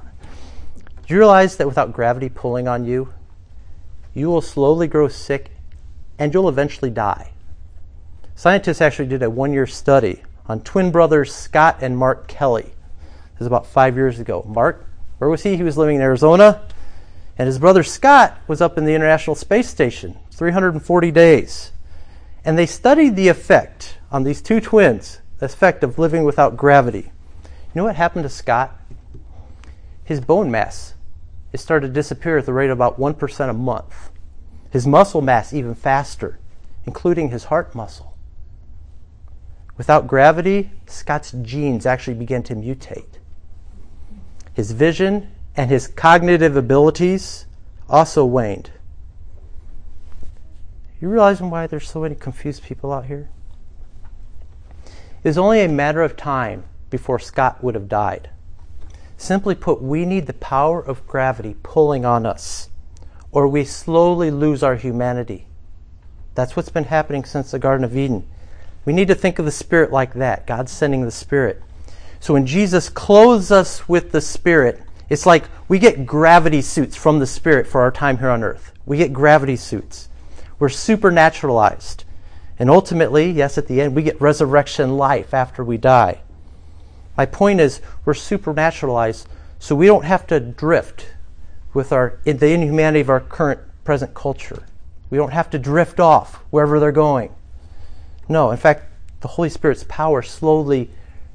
you 1.08 1.18
realize 1.18 1.56
that 1.56 1.66
without 1.66 1.92
gravity 1.92 2.28
pulling 2.28 2.68
on 2.68 2.84
you, 2.84 3.12
you 4.14 4.28
will 4.28 4.40
slowly 4.40 4.86
grow 4.86 5.08
sick 5.08 5.50
and 6.18 6.32
you'll 6.32 6.48
eventually 6.48 6.90
die? 6.90 7.32
Scientists 8.34 8.80
actually 8.80 9.08
did 9.08 9.22
a 9.22 9.30
one 9.30 9.52
year 9.52 9.66
study 9.66 10.22
on 10.46 10.60
twin 10.60 10.90
brothers 10.90 11.34
Scott 11.34 11.78
and 11.80 11.96
Mark 11.96 12.28
Kelly. 12.28 12.72
This 13.32 13.42
is 13.42 13.46
about 13.46 13.66
five 13.66 13.96
years 13.96 14.18
ago. 14.18 14.44
Mark, 14.46 14.88
where 15.18 15.30
was 15.30 15.42
he? 15.42 15.56
He 15.56 15.62
was 15.62 15.76
living 15.76 15.96
in 15.96 16.02
Arizona. 16.02 16.62
And 17.36 17.46
his 17.46 17.58
brother 17.58 17.82
Scott 17.82 18.38
was 18.48 18.60
up 18.60 18.78
in 18.78 18.84
the 18.84 18.94
International 18.94 19.36
Space 19.36 19.68
Station 19.68 20.18
340 20.32 21.10
days. 21.10 21.72
And 22.44 22.58
they 22.58 22.66
studied 22.66 23.14
the 23.14 23.28
effect 23.28 23.98
on 24.10 24.24
these 24.24 24.42
two 24.42 24.60
twins, 24.60 25.20
the 25.38 25.46
effect 25.46 25.84
of 25.84 25.98
living 25.98 26.24
without 26.24 26.56
gravity. 26.56 27.12
You 27.44 27.50
know 27.74 27.84
what 27.84 27.96
happened 27.96 28.24
to 28.24 28.28
Scott? 28.28 28.76
His 30.04 30.20
bone 30.20 30.50
mass 30.50 30.94
it 31.52 31.60
started 31.60 31.88
to 31.88 31.92
disappear 31.92 32.38
at 32.38 32.46
the 32.46 32.52
rate 32.52 32.70
of 32.70 32.78
about 32.78 33.00
1% 33.00 33.48
a 33.48 33.52
month. 33.52 34.10
His 34.70 34.86
muscle 34.86 35.20
mass 35.20 35.52
even 35.52 35.74
faster, 35.74 36.38
including 36.84 37.30
his 37.30 37.44
heart 37.44 37.74
muscle. 37.74 38.16
Without 39.76 40.08
gravity, 40.08 40.70
Scott's 40.86 41.32
genes 41.32 41.86
actually 41.86 42.14
began 42.14 42.42
to 42.44 42.54
mutate. 42.54 43.18
His 44.52 44.72
vision 44.72 45.30
and 45.56 45.70
his 45.70 45.86
cognitive 45.86 46.56
abilities 46.56 47.46
also 47.88 48.24
waned. 48.24 48.70
You 51.00 51.08
realizing 51.08 51.48
why 51.48 51.68
there's 51.68 51.88
so 51.88 52.00
many 52.00 52.16
confused 52.16 52.64
people 52.64 52.92
out 52.92 53.06
here? 53.06 53.28
It 54.84 55.28
was 55.28 55.38
only 55.38 55.60
a 55.60 55.68
matter 55.68 56.02
of 56.02 56.16
time 56.16 56.64
before 56.90 57.18
Scott 57.18 57.62
would 57.62 57.74
have 57.74 57.88
died. 57.88 58.30
Simply 59.16 59.54
put, 59.54 59.80
we 59.82 60.04
need 60.04 60.26
the 60.26 60.32
power 60.32 60.80
of 60.80 61.06
gravity 61.06 61.56
pulling 61.62 62.04
on 62.04 62.26
us, 62.26 62.68
or 63.32 63.46
we 63.46 63.64
slowly 63.64 64.30
lose 64.30 64.62
our 64.62 64.76
humanity. 64.76 65.46
That's 66.34 66.56
what's 66.56 66.68
been 66.68 66.84
happening 66.84 67.24
since 67.24 67.50
the 67.50 67.58
Garden 67.58 67.84
of 67.84 67.96
Eden. 67.96 68.26
We 68.84 68.92
need 68.92 69.08
to 69.08 69.14
think 69.14 69.38
of 69.38 69.44
the 69.44 69.50
Spirit 69.50 69.92
like 69.92 70.14
that 70.14 70.46
God 70.46 70.68
sending 70.68 71.04
the 71.04 71.10
Spirit. 71.10 71.62
So 72.20 72.32
when 72.32 72.46
Jesus 72.46 72.88
clothes 72.88 73.50
us 73.50 73.88
with 73.88 74.12
the 74.12 74.20
Spirit, 74.20 74.80
it's 75.08 75.26
like 75.26 75.44
we 75.68 75.78
get 75.78 76.06
gravity 76.06 76.62
suits 76.62 76.96
from 76.96 77.18
the 77.18 77.26
Spirit 77.26 77.66
for 77.66 77.80
our 77.80 77.90
time 77.90 78.18
here 78.18 78.30
on 78.30 78.42
earth. 78.42 78.72
We 78.86 78.96
get 78.96 79.12
gravity 79.12 79.56
suits. 79.56 80.08
We're 80.58 80.68
supernaturalized. 80.68 82.04
And 82.58 82.70
ultimately, 82.70 83.30
yes, 83.30 83.58
at 83.58 83.68
the 83.68 83.80
end, 83.80 83.94
we 83.94 84.02
get 84.02 84.20
resurrection 84.20 84.96
life 84.96 85.32
after 85.32 85.62
we 85.62 85.76
die. 85.76 86.20
My 87.16 87.26
point 87.26 87.60
is, 87.60 87.80
we're 88.04 88.14
supernaturalized 88.14 89.26
so 89.58 89.74
we 89.74 89.86
don't 89.86 90.04
have 90.04 90.26
to 90.28 90.40
drift 90.40 91.08
with 91.74 91.92
our, 91.92 92.18
the 92.24 92.52
inhumanity 92.52 93.00
of 93.00 93.10
our 93.10 93.20
current 93.20 93.60
present 93.84 94.14
culture. 94.14 94.64
We 95.10 95.18
don't 95.18 95.32
have 95.32 95.50
to 95.50 95.58
drift 95.58 96.00
off 96.00 96.36
wherever 96.50 96.78
they're 96.78 96.92
going. 96.92 97.34
No, 98.28 98.50
in 98.50 98.56
fact, 98.56 98.84
the 99.20 99.28
Holy 99.28 99.48
Spirit's 99.48 99.84
power 99.88 100.22
slowly 100.22 100.90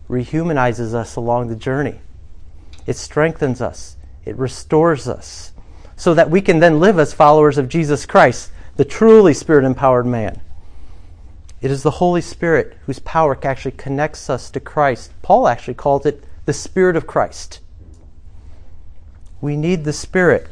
rehumanizes 0.09 0.93
us 0.93 1.15
along 1.15 1.47
the 1.47 1.55
journey. 1.55 1.99
It 2.85 2.97
strengthens 2.97 3.61
us, 3.61 3.95
it 4.25 4.35
restores 4.37 5.07
us, 5.07 5.53
so 5.95 6.13
that 6.13 6.29
we 6.29 6.41
can 6.41 6.59
then 6.59 6.79
live 6.79 6.99
as 6.99 7.13
followers 7.13 7.57
of 7.57 7.69
Jesus 7.69 8.05
Christ, 8.05 8.51
the 8.75 8.85
truly 8.85 9.33
spirit 9.33 9.65
empowered 9.65 10.05
man. 10.05 10.41
It 11.61 11.71
is 11.71 11.83
the 11.83 11.91
Holy 11.91 12.21
Spirit 12.21 12.77
whose 12.85 12.99
power 12.99 13.37
actually 13.43 13.71
connects 13.71 14.29
us 14.29 14.51
to 14.51 14.59
Christ. 14.59 15.13
Paul 15.21 15.47
actually 15.47 15.75
called 15.75 16.05
it 16.05 16.23
the 16.45 16.53
Spirit 16.53 16.97
of 16.97 17.07
Christ. 17.07 17.61
We 19.43 19.57
need 19.57 19.83
the 19.83 19.91
Spirit 19.91 20.47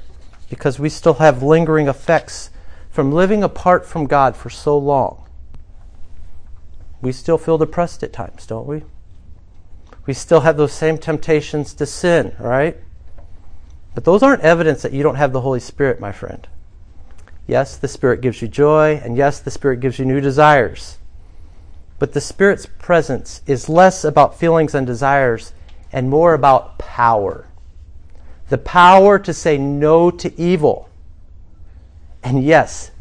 because 0.50 0.78
we 0.78 0.90
still 0.90 1.14
have 1.14 1.42
lingering 1.42 1.88
effects 1.88 2.50
from 2.90 3.14
living 3.14 3.42
apart 3.42 3.86
from 3.86 4.06
God 4.06 4.36
for 4.36 4.50
so 4.50 4.78
long. 4.78 5.24
We 7.02 7.14
still 7.14 7.38
feel 7.38 7.58
depressed 7.58 8.04
at 8.04 8.12
times, 8.12 8.46
don't 8.46 8.68
we? 8.68 8.84
We 10.06 10.14
still 10.14 10.42
have 10.42 10.58
those 10.58 10.74
same 10.74 10.98
temptations 10.98 11.74
to 11.76 11.86
sin, 11.86 12.36
right? 12.38 12.76
But 13.96 14.04
those 14.04 14.22
aren't 14.22 14.42
evidence 14.42 14.82
that 14.82 14.92
you 14.92 15.04
don't 15.04 15.16
have 15.16 15.32
the 15.32 15.40
Holy 15.40 15.62
Spirit, 15.62 16.02
my 16.02 16.12
friend. 16.12 16.46
Yes, 17.48 17.78
the 17.78 17.88
Spirit 17.88 18.20
gives 18.20 18.42
you 18.42 18.50
joy, 18.50 19.00
and 19.02 19.16
yes, 19.16 19.40
the 19.40 19.52
Spirit 19.52 19.80
gives 19.80 20.00
you 20.00 20.06
new 20.06 20.20
desires. 20.20 20.98
But 21.98 22.12
the 22.12 22.20
Spirit's 22.20 22.66
presence 22.66 23.42
is 23.48 23.70
less 23.70 24.04
about 24.04 24.38
feelings 24.38 24.76
and 24.76 24.86
desires 24.86 25.54
and 25.94 26.10
more 26.10 26.34
about 26.34 26.78
power. 26.78 27.48
The 28.52 28.58
power 28.58 29.18
to 29.18 29.34
say 29.34 29.58
no 29.58 30.12
to 30.12 30.38
evil 30.38 30.90
and 32.22 32.44
yes 32.44 32.92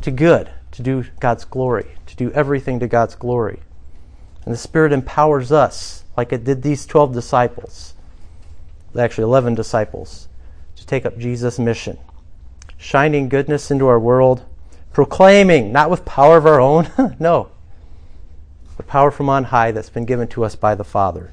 to 0.00 0.10
good, 0.10 0.50
to 0.72 0.82
do 0.82 1.04
God's 1.20 1.44
glory, 1.44 1.86
to 2.06 2.16
do 2.16 2.32
everything 2.32 2.80
to 2.80 2.88
God's 2.88 3.14
glory. 3.14 3.60
And 4.44 4.52
the 4.52 4.58
Spirit 4.58 4.92
empowers 4.92 5.52
us, 5.52 6.02
like 6.16 6.32
it 6.32 6.42
did 6.42 6.62
these 6.62 6.84
12 6.84 7.14
disciples, 7.14 7.94
actually 8.98 9.22
11 9.22 9.54
disciples, 9.54 10.26
to 10.74 10.84
take 10.84 11.06
up 11.06 11.16
Jesus' 11.16 11.60
mission, 11.60 11.96
shining 12.76 13.28
goodness 13.28 13.70
into 13.70 13.86
our 13.86 14.00
world, 14.00 14.42
proclaiming, 14.92 15.70
not 15.70 15.90
with 15.90 16.04
power 16.06 16.38
of 16.38 16.44
our 16.44 16.60
own, 16.60 16.90
no, 17.20 17.50
the 18.76 18.82
power 18.82 19.12
from 19.12 19.28
on 19.28 19.44
high 19.44 19.70
that's 19.70 19.90
been 19.90 20.06
given 20.06 20.26
to 20.26 20.44
us 20.44 20.56
by 20.56 20.74
the 20.74 20.82
Father. 20.82 21.30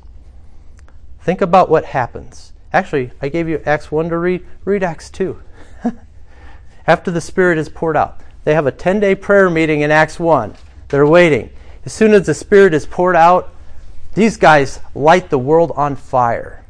Think 1.20 1.42
about 1.42 1.68
what 1.68 1.86
happens. 1.86 2.52
Actually, 2.74 3.12
I 3.22 3.30
gave 3.30 3.48
you 3.48 3.62
Acts 3.66 3.92
1 3.92 4.10
to 4.10 4.18
read. 4.18 4.46
Read 4.66 4.84
Acts 4.84 5.10
2. 5.10 5.42
After 6.88 7.12
the 7.12 7.22
Spirit 7.22 7.58
is 7.58 7.70
poured 7.70 7.98
out, 7.98 8.22
they 8.44 8.54
have 8.54 8.68
a 8.68 8.72
10 8.72 9.00
day 9.00 9.16
prayer 9.16 9.50
meeting 9.50 9.82
in 9.82 9.92
Acts 9.92 10.20
1. 10.20 10.56
They're 10.90 11.08
waiting. 11.08 11.50
As 11.86 11.94
soon 11.94 12.14
as 12.14 12.26
the 12.26 12.34
Spirit 12.34 12.74
is 12.74 12.86
poured 12.86 13.16
out, 13.16 13.54
these 14.14 14.38
guys 14.38 14.80
light 14.94 15.30
the 15.30 15.38
world 15.38 15.72
on 15.76 15.96
fire. 15.96 16.64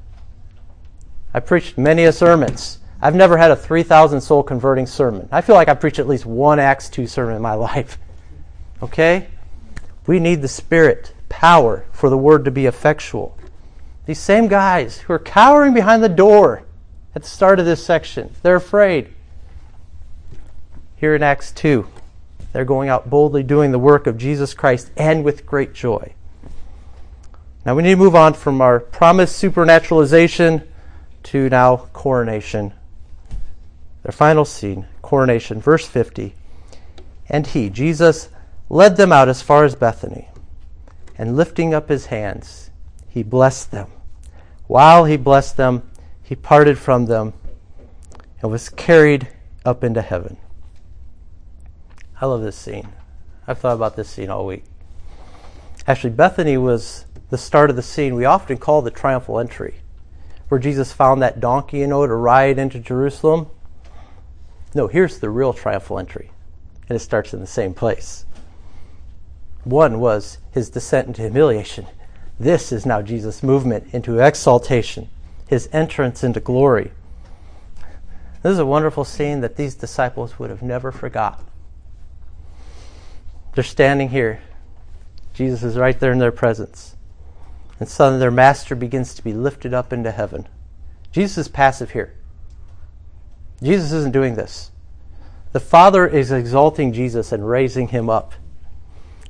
I 1.33 1.39
preached 1.39 1.77
many 1.77 2.05
a 2.05 2.11
sermons. 2.11 2.79
I've 3.01 3.13
never 3.13 3.37
had 3.37 3.51
a 3.51 3.55
3,000 3.55 4.21
soul 4.21 4.41
converting 4.41 4.87
sermon. 4.87 5.27
I 5.31 5.41
feel 5.41 5.55
like 5.55 5.67
I 5.67 5.73
preached 5.73 5.99
at 5.99 6.07
least 6.07 6.25
one 6.25 6.59
Acts 6.59 6.89
2 6.89 7.07
sermon 7.07 7.35
in 7.35 7.41
my 7.41 7.53
life. 7.55 7.97
Okay? 8.81 9.27
We 10.07 10.19
need 10.19 10.41
the 10.41 10.47
Spirit, 10.47 11.13
power 11.29 11.85
for 11.91 12.09
the 12.09 12.17
word 12.17 12.45
to 12.45 12.51
be 12.51 12.65
effectual. 12.65 13.34
These 14.05 14.19
same 14.19 14.47
guys 14.47 14.99
who 14.99 15.13
are 15.13 15.19
cowering 15.19 15.73
behind 15.73 16.03
the 16.03 16.09
door 16.09 16.63
at 17.15 17.23
the 17.23 17.29
start 17.29 17.59
of 17.59 17.65
this 17.65 17.83
section, 17.83 18.33
they're 18.43 18.55
afraid. 18.55 19.13
Here 20.95 21.15
in 21.15 21.23
Acts 21.23 21.51
2, 21.51 21.87
they're 22.53 22.65
going 22.65 22.87
out 22.87 23.09
boldly 23.09 23.43
doing 23.43 23.71
the 23.71 23.79
work 23.79 24.07
of 24.07 24.17
Jesus 24.17 24.53
Christ 24.53 24.91
and 24.95 25.23
with 25.23 25.45
great 25.45 25.73
joy. 25.73 26.13
Now 27.65 27.75
we 27.75 27.83
need 27.83 27.91
to 27.91 27.95
move 27.95 28.15
on 28.15 28.33
from 28.33 28.61
our 28.61 28.79
promised 28.79 29.41
supernaturalization 29.41 30.65
to 31.23 31.49
now 31.49 31.77
coronation. 31.93 32.73
Their 34.03 34.11
final 34.11 34.45
scene, 34.45 34.87
coronation, 35.01 35.59
verse 35.59 35.87
50. 35.87 36.35
And 37.27 37.47
he, 37.47 37.71
Jesus, 37.71 38.29
led 38.69 38.97
them 38.97 39.11
out 39.11 39.29
as 39.29 39.41
far 39.41 39.65
as 39.65 39.73
Bethany, 39.73 40.29
and 41.17 41.35
lifting 41.35 41.73
up 41.73 41.89
his 41.89 42.07
hands, 42.07 42.69
he 43.09 43.23
blessed 43.23 43.71
them. 43.71 43.87
While 44.67 45.05
he 45.05 45.17
blessed 45.17 45.57
them, 45.57 45.89
he 46.23 46.35
parted 46.35 46.77
from 46.77 47.05
them 47.05 47.33
and 48.41 48.51
was 48.51 48.69
carried 48.69 49.27
up 49.63 49.83
into 49.83 50.01
heaven. 50.01 50.37
I 52.19 52.25
love 52.25 52.41
this 52.41 52.55
scene. 52.55 52.89
I've 53.47 53.59
thought 53.59 53.75
about 53.75 53.95
this 53.95 54.09
scene 54.09 54.29
all 54.29 54.45
week. 54.45 54.63
Actually, 55.87 56.11
Bethany 56.11 56.57
was 56.57 57.05
the 57.29 57.37
start 57.37 57.69
of 57.69 57.75
the 57.75 57.83
scene 57.83 58.15
we 58.15 58.25
often 58.25 58.57
call 58.57 58.81
the 58.81 58.89
triumphal 58.89 59.39
entry, 59.39 59.75
where 60.47 60.59
Jesus 60.59 60.91
found 60.91 61.21
that 61.21 61.39
donkey, 61.39 61.79
you 61.79 61.87
know, 61.87 62.07
to 62.07 62.13
ride 62.15 62.57
into 62.57 62.79
Jerusalem. 62.79 63.47
No, 64.73 64.87
here's 64.87 65.19
the 65.19 65.29
real 65.29 65.53
triumphal 65.53 65.99
entry, 65.99 66.31
and 66.89 66.95
it 66.95 66.99
starts 66.99 67.33
in 67.33 67.39
the 67.39 67.47
same 67.47 67.73
place. 67.73 68.25
One 69.63 69.99
was 69.99 70.39
his 70.51 70.69
descent 70.69 71.07
into 71.07 71.21
humiliation. 71.21 71.87
This 72.39 72.71
is 72.71 72.85
now 72.85 73.01
Jesus' 73.01 73.43
movement 73.43 73.93
into 73.93 74.19
exaltation, 74.19 75.09
his 75.47 75.69
entrance 75.71 76.23
into 76.23 76.39
glory. 76.39 76.91
This 78.43 78.51
is 78.53 78.59
a 78.59 78.65
wonderful 78.65 79.05
scene 79.05 79.41
that 79.41 79.55
these 79.55 79.75
disciples 79.75 80.37
would 80.37 80.49
have 80.49 80.61
never 80.61 80.91
forgot. 80.91 81.43
They're 83.53 83.63
standing 83.63 84.09
here. 84.09 84.41
Jesus 85.33 85.63
is 85.63 85.77
right 85.77 85.99
there 85.99 86.11
in 86.11 86.19
their 86.19 86.31
presence. 86.31 86.95
And 87.79 87.89
suddenly 87.89 88.19
their 88.19 88.31
master 88.31 88.75
begins 88.75 89.13
to 89.15 89.23
be 89.23 89.33
lifted 89.33 89.73
up 89.73 89.91
into 89.91 90.11
heaven. 90.11 90.47
Jesus 91.11 91.37
is 91.37 91.47
passive 91.47 91.91
here. 91.91 92.13
Jesus 93.63 93.91
isn't 93.93 94.11
doing 94.11 94.35
this. 94.35 94.71
The 95.53 95.59
Father 95.59 96.05
is 96.05 96.31
exalting 96.31 96.91
Jesus 96.91 97.31
and 97.31 97.47
raising 97.47 97.87
him 97.87 98.09
up. 98.09 98.33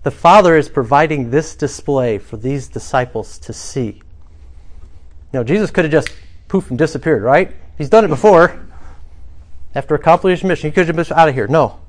The 0.06 0.12
Father 0.12 0.56
is 0.56 0.70
providing 0.70 1.32
this 1.32 1.56
display 1.56 2.20
for 2.20 2.38
these 2.38 2.68
disciples 2.68 3.39
to 3.39 3.52
see. 3.52 4.04
Now, 5.34 5.41
Jesus 5.41 5.72
could 5.72 5.84
have 5.84 5.91
just 5.91 6.12
poof 6.48 6.70
and 6.70 6.78
disappeared, 6.78 7.24
right? 7.24 7.52
He's 7.76 7.89
done 7.89 8.06
it 8.06 8.10
before. 8.10 8.68
After 9.74 9.96
accomplishing 9.96 10.48
his 10.48 10.48
mission, 10.48 10.70
he 10.70 10.76
could 10.76 10.86
have 10.86 10.96
been 10.96 11.18
out 11.18 11.28
of 11.28 11.34
here. 11.34 11.48
No. 11.48 11.80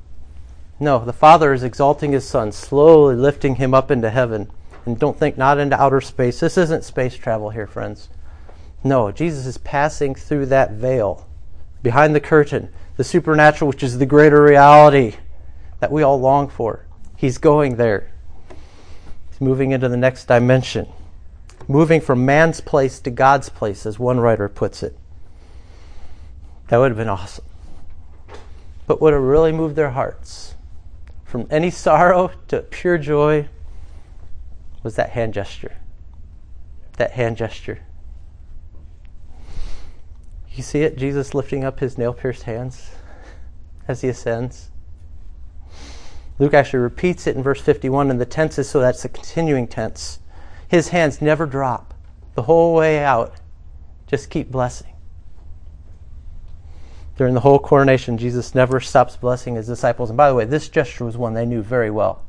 No, 0.80 1.04
the 1.04 1.12
Father 1.12 1.52
is 1.52 1.62
exalting 1.62 2.12
his 2.12 2.26
Son, 2.26 2.52
slowly 2.52 3.16
lifting 3.16 3.56
him 3.56 3.74
up 3.74 3.90
into 3.90 4.08
heaven. 4.08 4.50
And 4.86 4.98
don't 4.98 5.18
think 5.18 5.36
not 5.36 5.58
into 5.58 5.78
outer 5.78 6.00
space. 6.00 6.40
This 6.40 6.56
isn't 6.56 6.84
space 6.84 7.18
travel 7.18 7.50
here, 7.50 7.66
friends. 7.66 8.08
No, 8.82 9.12
Jesus 9.12 9.44
is 9.44 9.58
passing 9.58 10.14
through 10.14 10.46
that 10.46 10.70
veil, 10.70 11.28
behind 11.82 12.14
the 12.14 12.20
curtain, 12.20 12.72
the 12.96 13.04
supernatural, 13.04 13.68
which 13.68 13.82
is 13.82 13.98
the 13.98 14.06
greater 14.06 14.42
reality 14.42 15.16
that 15.80 15.92
we 15.92 16.02
all 16.02 16.18
long 16.18 16.48
for. 16.48 16.85
He's 17.16 17.38
going 17.38 17.76
there. 17.76 18.10
He's 19.30 19.40
moving 19.40 19.70
into 19.70 19.88
the 19.88 19.96
next 19.96 20.26
dimension, 20.26 20.86
moving 21.66 22.00
from 22.00 22.24
man's 22.24 22.60
place 22.60 23.00
to 23.00 23.10
God's 23.10 23.48
place, 23.48 23.86
as 23.86 23.98
one 23.98 24.20
writer 24.20 24.48
puts 24.48 24.82
it. 24.82 24.96
That 26.68 26.78
would 26.78 26.90
have 26.90 26.98
been 26.98 27.08
awesome. 27.08 27.44
But 28.86 29.00
would 29.00 29.12
have 29.12 29.22
really 29.22 29.52
moved 29.52 29.76
their 29.76 29.90
hearts 29.90 30.54
from 31.24 31.46
any 31.50 31.70
sorrow 31.70 32.30
to 32.48 32.62
pure 32.62 32.98
joy 32.98 33.48
was 34.82 34.94
that 34.96 35.10
hand 35.10 35.34
gesture. 35.34 35.76
That 36.96 37.10
hand 37.10 37.36
gesture. 37.36 37.80
You 40.52 40.62
see 40.62 40.82
it? 40.82 40.96
Jesus 40.96 41.34
lifting 41.34 41.64
up 41.64 41.80
his 41.80 41.98
nail 41.98 42.14
pierced 42.14 42.44
hands 42.44 42.92
as 43.86 44.00
he 44.00 44.08
ascends. 44.08 44.70
Luke 46.38 46.54
actually 46.54 46.80
repeats 46.80 47.26
it 47.26 47.36
in 47.36 47.42
verse 47.42 47.60
51 47.60 48.10
in 48.10 48.18
the 48.18 48.26
tenses, 48.26 48.68
so 48.68 48.80
that's 48.80 49.04
a 49.04 49.08
continuing 49.08 49.66
tense. 49.66 50.18
His 50.68 50.88
hands 50.88 51.22
never 51.22 51.46
drop 51.46 51.94
the 52.34 52.42
whole 52.42 52.74
way 52.74 53.02
out. 53.02 53.34
Just 54.06 54.30
keep 54.30 54.50
blessing. 54.50 54.92
During 57.16 57.32
the 57.32 57.40
whole 57.40 57.58
coronation, 57.58 58.18
Jesus 58.18 58.54
never 58.54 58.78
stops 58.78 59.16
blessing 59.16 59.54
his 59.54 59.66
disciples. 59.66 60.10
And 60.10 60.16
by 60.16 60.28
the 60.28 60.34
way, 60.34 60.44
this 60.44 60.68
gesture 60.68 61.06
was 61.06 61.16
one 61.16 61.32
they 61.32 61.46
knew 61.46 61.62
very 61.62 61.90
well. 61.90 62.22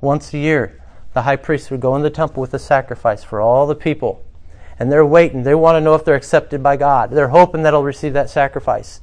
Once 0.00 0.34
a 0.34 0.38
year, 0.38 0.82
the 1.12 1.22
high 1.22 1.36
priest 1.36 1.70
would 1.70 1.80
go 1.80 1.94
in 1.94 2.02
the 2.02 2.10
temple 2.10 2.40
with 2.40 2.52
a 2.52 2.58
sacrifice 2.58 3.22
for 3.22 3.40
all 3.40 3.68
the 3.68 3.76
people. 3.76 4.24
And 4.80 4.90
they're 4.90 5.06
waiting. 5.06 5.44
They 5.44 5.54
want 5.54 5.76
to 5.76 5.80
know 5.80 5.94
if 5.94 6.04
they're 6.04 6.16
accepted 6.16 6.60
by 6.60 6.76
God. 6.76 7.12
They're 7.12 7.28
hoping 7.28 7.62
that 7.62 7.72
he'll 7.72 7.84
receive 7.84 8.12
that 8.14 8.28
sacrifice. 8.28 9.00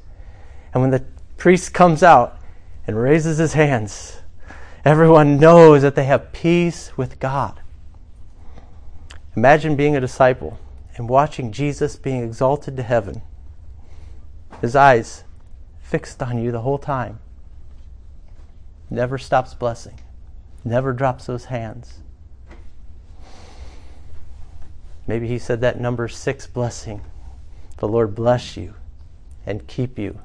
And 0.74 0.82
when 0.82 0.92
the 0.92 1.06
priest 1.38 1.74
comes 1.74 2.04
out, 2.04 2.41
and 2.88 3.02
raises 3.02 3.38
his 3.38 3.54
hands, 3.54 4.22
everyone 4.84 5.38
knows 5.38 5.82
that 5.82 5.96
they 5.96 6.06
have 6.06 6.32
peace 6.32 6.98
with 6.98 7.20
God. 7.20 7.62
Imagine 9.36 9.76
being 9.76 9.96
a 9.96 10.02
disciple 10.02 10.60
and 10.98 11.08
watching 11.08 11.52
Jesus 11.52 11.96
being 11.96 12.24
exalted 12.24 12.76
to 12.78 12.84
heaven, 12.84 13.22
his 14.60 14.76
eyes 14.76 15.24
fixed 15.80 16.22
on 16.22 16.42
you 16.42 16.52
the 16.52 16.62
whole 16.62 16.78
time. 16.78 17.20
Never 18.90 19.18
stops 19.18 19.54
blessing, 19.54 20.00
never 20.66 20.92
drops 20.92 21.26
those 21.26 21.46
hands. 21.46 22.00
Maybe 25.08 25.28
he 25.28 25.40
said 25.40 25.62
that 25.62 25.80
number 25.80 26.08
six 26.08 26.48
blessing. 26.48 27.02
The 27.78 27.88
Lord 27.88 28.14
bless 28.14 28.56
you 28.56 28.76
and 29.46 29.66
keep 29.66 29.98
you. 29.98 30.20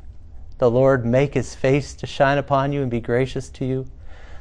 The 0.58 0.70
Lord 0.70 1.04
make 1.04 1.34
his 1.34 1.54
face 1.54 1.94
to 1.94 2.06
shine 2.06 2.38
upon 2.38 2.72
you 2.72 2.82
and 2.82 2.90
be 2.90 3.00
gracious 3.00 3.48
to 3.50 3.64
you. 3.64 3.86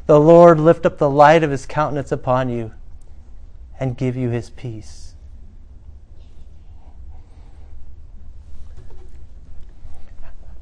The 0.05 0.19
Lord 0.19 0.59
lift 0.59 0.85
up 0.85 0.97
the 0.97 1.09
light 1.09 1.43
of 1.43 1.51
his 1.51 1.65
countenance 1.65 2.11
upon 2.11 2.49
you 2.49 2.71
and 3.79 3.97
give 3.97 4.15
you 4.15 4.29
his 4.29 4.49
peace. 4.49 5.15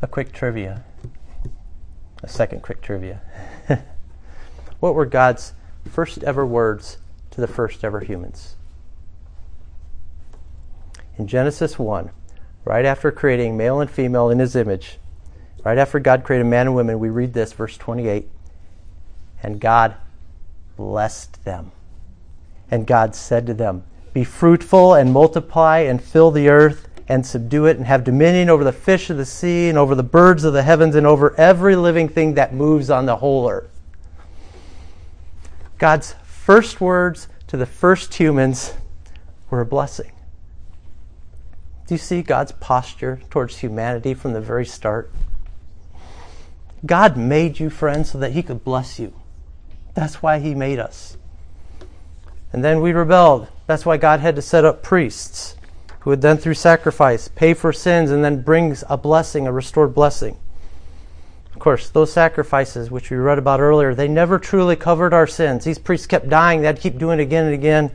A 0.02 0.08
quick 0.08 0.34
trivia. 0.34 0.84
A 2.24 2.28
second 2.28 2.62
quick 2.62 2.82
trivia. 2.82 3.22
what 4.80 4.96
were 4.96 5.06
God's 5.06 5.54
first 5.90 6.24
ever 6.24 6.46
words 6.46 6.98
to 7.32 7.42
the 7.42 7.48
first 7.48 7.84
ever 7.84 8.00
humans? 8.00 8.56
In 11.18 11.28
Genesis 11.28 11.78
1, 11.78 12.10
right 12.66 12.86
after 12.86 13.12
creating 13.12 13.56
male 13.56 13.80
and 13.80 13.90
female 13.90 14.30
in 14.30 14.40
his 14.40 14.56
image, 14.56 14.98
right 15.64 15.78
after 15.78 16.00
God 16.00 16.24
created 16.24 16.46
man 16.46 16.68
and 16.68 16.76
woman, 16.76 17.00
we 17.00 17.10
read 17.10 17.34
this, 17.34 17.54
verse 17.54 17.78
28. 17.78 18.28
And 19.42 19.60
God 19.60 19.96
blessed 20.78 21.44
them. 21.44 21.72
And 22.72 22.88
God 22.88 23.16
said 23.16 23.46
to 23.48 23.54
them, 23.54 23.84
Be 24.14 24.24
fruitful 24.24 24.94
and 24.94 25.14
multiply 25.14 25.80
and 25.80 26.02
fill 26.02 26.32
the 26.32 26.50
earth 26.50 26.88
and 27.08 27.26
subdue 27.26 27.66
it 27.66 27.78
and 27.78 27.86
have 27.86 28.04
dominion 28.04 28.50
over 28.50 28.64
the 28.64 28.72
fish 28.72 29.10
of 29.10 29.18
the 29.18 29.26
sea 29.26 29.70
and 29.70 29.78
over 29.78 29.96
the 29.96 30.04
birds 30.04 30.44
of 30.44 30.54
the 30.54 30.64
heavens 30.64 30.96
and 30.96 31.06
over 31.06 31.36
every 31.38 31.76
living 31.76 32.08
thing 32.08 32.34
that 32.36 32.54
moves 32.54 32.90
on 32.90 33.06
the 33.06 33.18
whole 33.18 33.50
earth. 33.50 33.70
God's 35.78 36.16
first 36.24 36.80
words 36.80 37.28
to 37.48 37.58
the 37.58 37.66
first 37.66 38.14
humans 38.14 38.74
were 39.50 39.62
a 39.62 39.66
blessing. 39.66 40.12
Do 41.86 41.96
you 41.96 42.00
see 42.00 42.22
God's 42.22 42.54
posture 42.54 43.22
towards 43.30 43.58
humanity 43.58 44.14
from 44.14 44.34
the 44.34 44.42
very 44.42 44.66
start? 44.66 45.12
God 46.86 47.18
made 47.18 47.60
you, 47.60 47.70
friends, 47.70 48.12
so 48.12 48.18
that 48.20 48.34
He 48.34 48.44
could 48.44 48.64
bless 48.64 49.00
you. 49.00 49.14
That's 49.94 50.22
why 50.22 50.40
He 50.40 50.54
made 50.54 50.80
us. 50.80 51.18
And 52.52 52.64
then 52.64 52.82
we 52.82 52.92
rebelled. 52.92 53.48
That's 53.66 53.86
why 53.86 53.98
God 53.98 54.20
had 54.20 54.36
to 54.36 54.42
set 54.42 54.66
up 54.66 54.84
priests 54.84 55.56
who 56.02 56.10
would 56.10 56.22
then, 56.22 56.38
through 56.38 56.56
sacrifice, 56.56 57.30
pay 57.30 57.54
for 57.54 57.72
sins 57.72 58.12
and 58.12 58.24
then 58.24 58.42
brings 58.42 58.84
a 58.90 58.98
blessing, 58.98 59.48
a 59.48 59.52
restored 59.52 59.96
blessing. 59.96 60.38
Of 61.54 61.60
course, 61.60 61.90
those 61.90 62.12
sacrifices, 62.12 62.92
which 62.92 63.10
we 63.10 63.16
read 63.16 63.38
about 63.38 63.62
earlier, 63.62 63.96
they 63.96 64.10
never 64.10 64.38
truly 64.38 64.76
covered 64.76 65.14
our 65.14 65.28
sins. 65.28 65.64
These 65.64 65.80
priests 65.80 66.06
kept 66.06 66.28
dying, 66.28 66.60
they 66.60 66.68
had 66.68 66.76
to 66.76 66.82
keep 66.82 66.98
doing 66.98 67.20
it 67.20 67.24
again 67.24 67.46
and 67.46 67.54
again. 67.54 67.92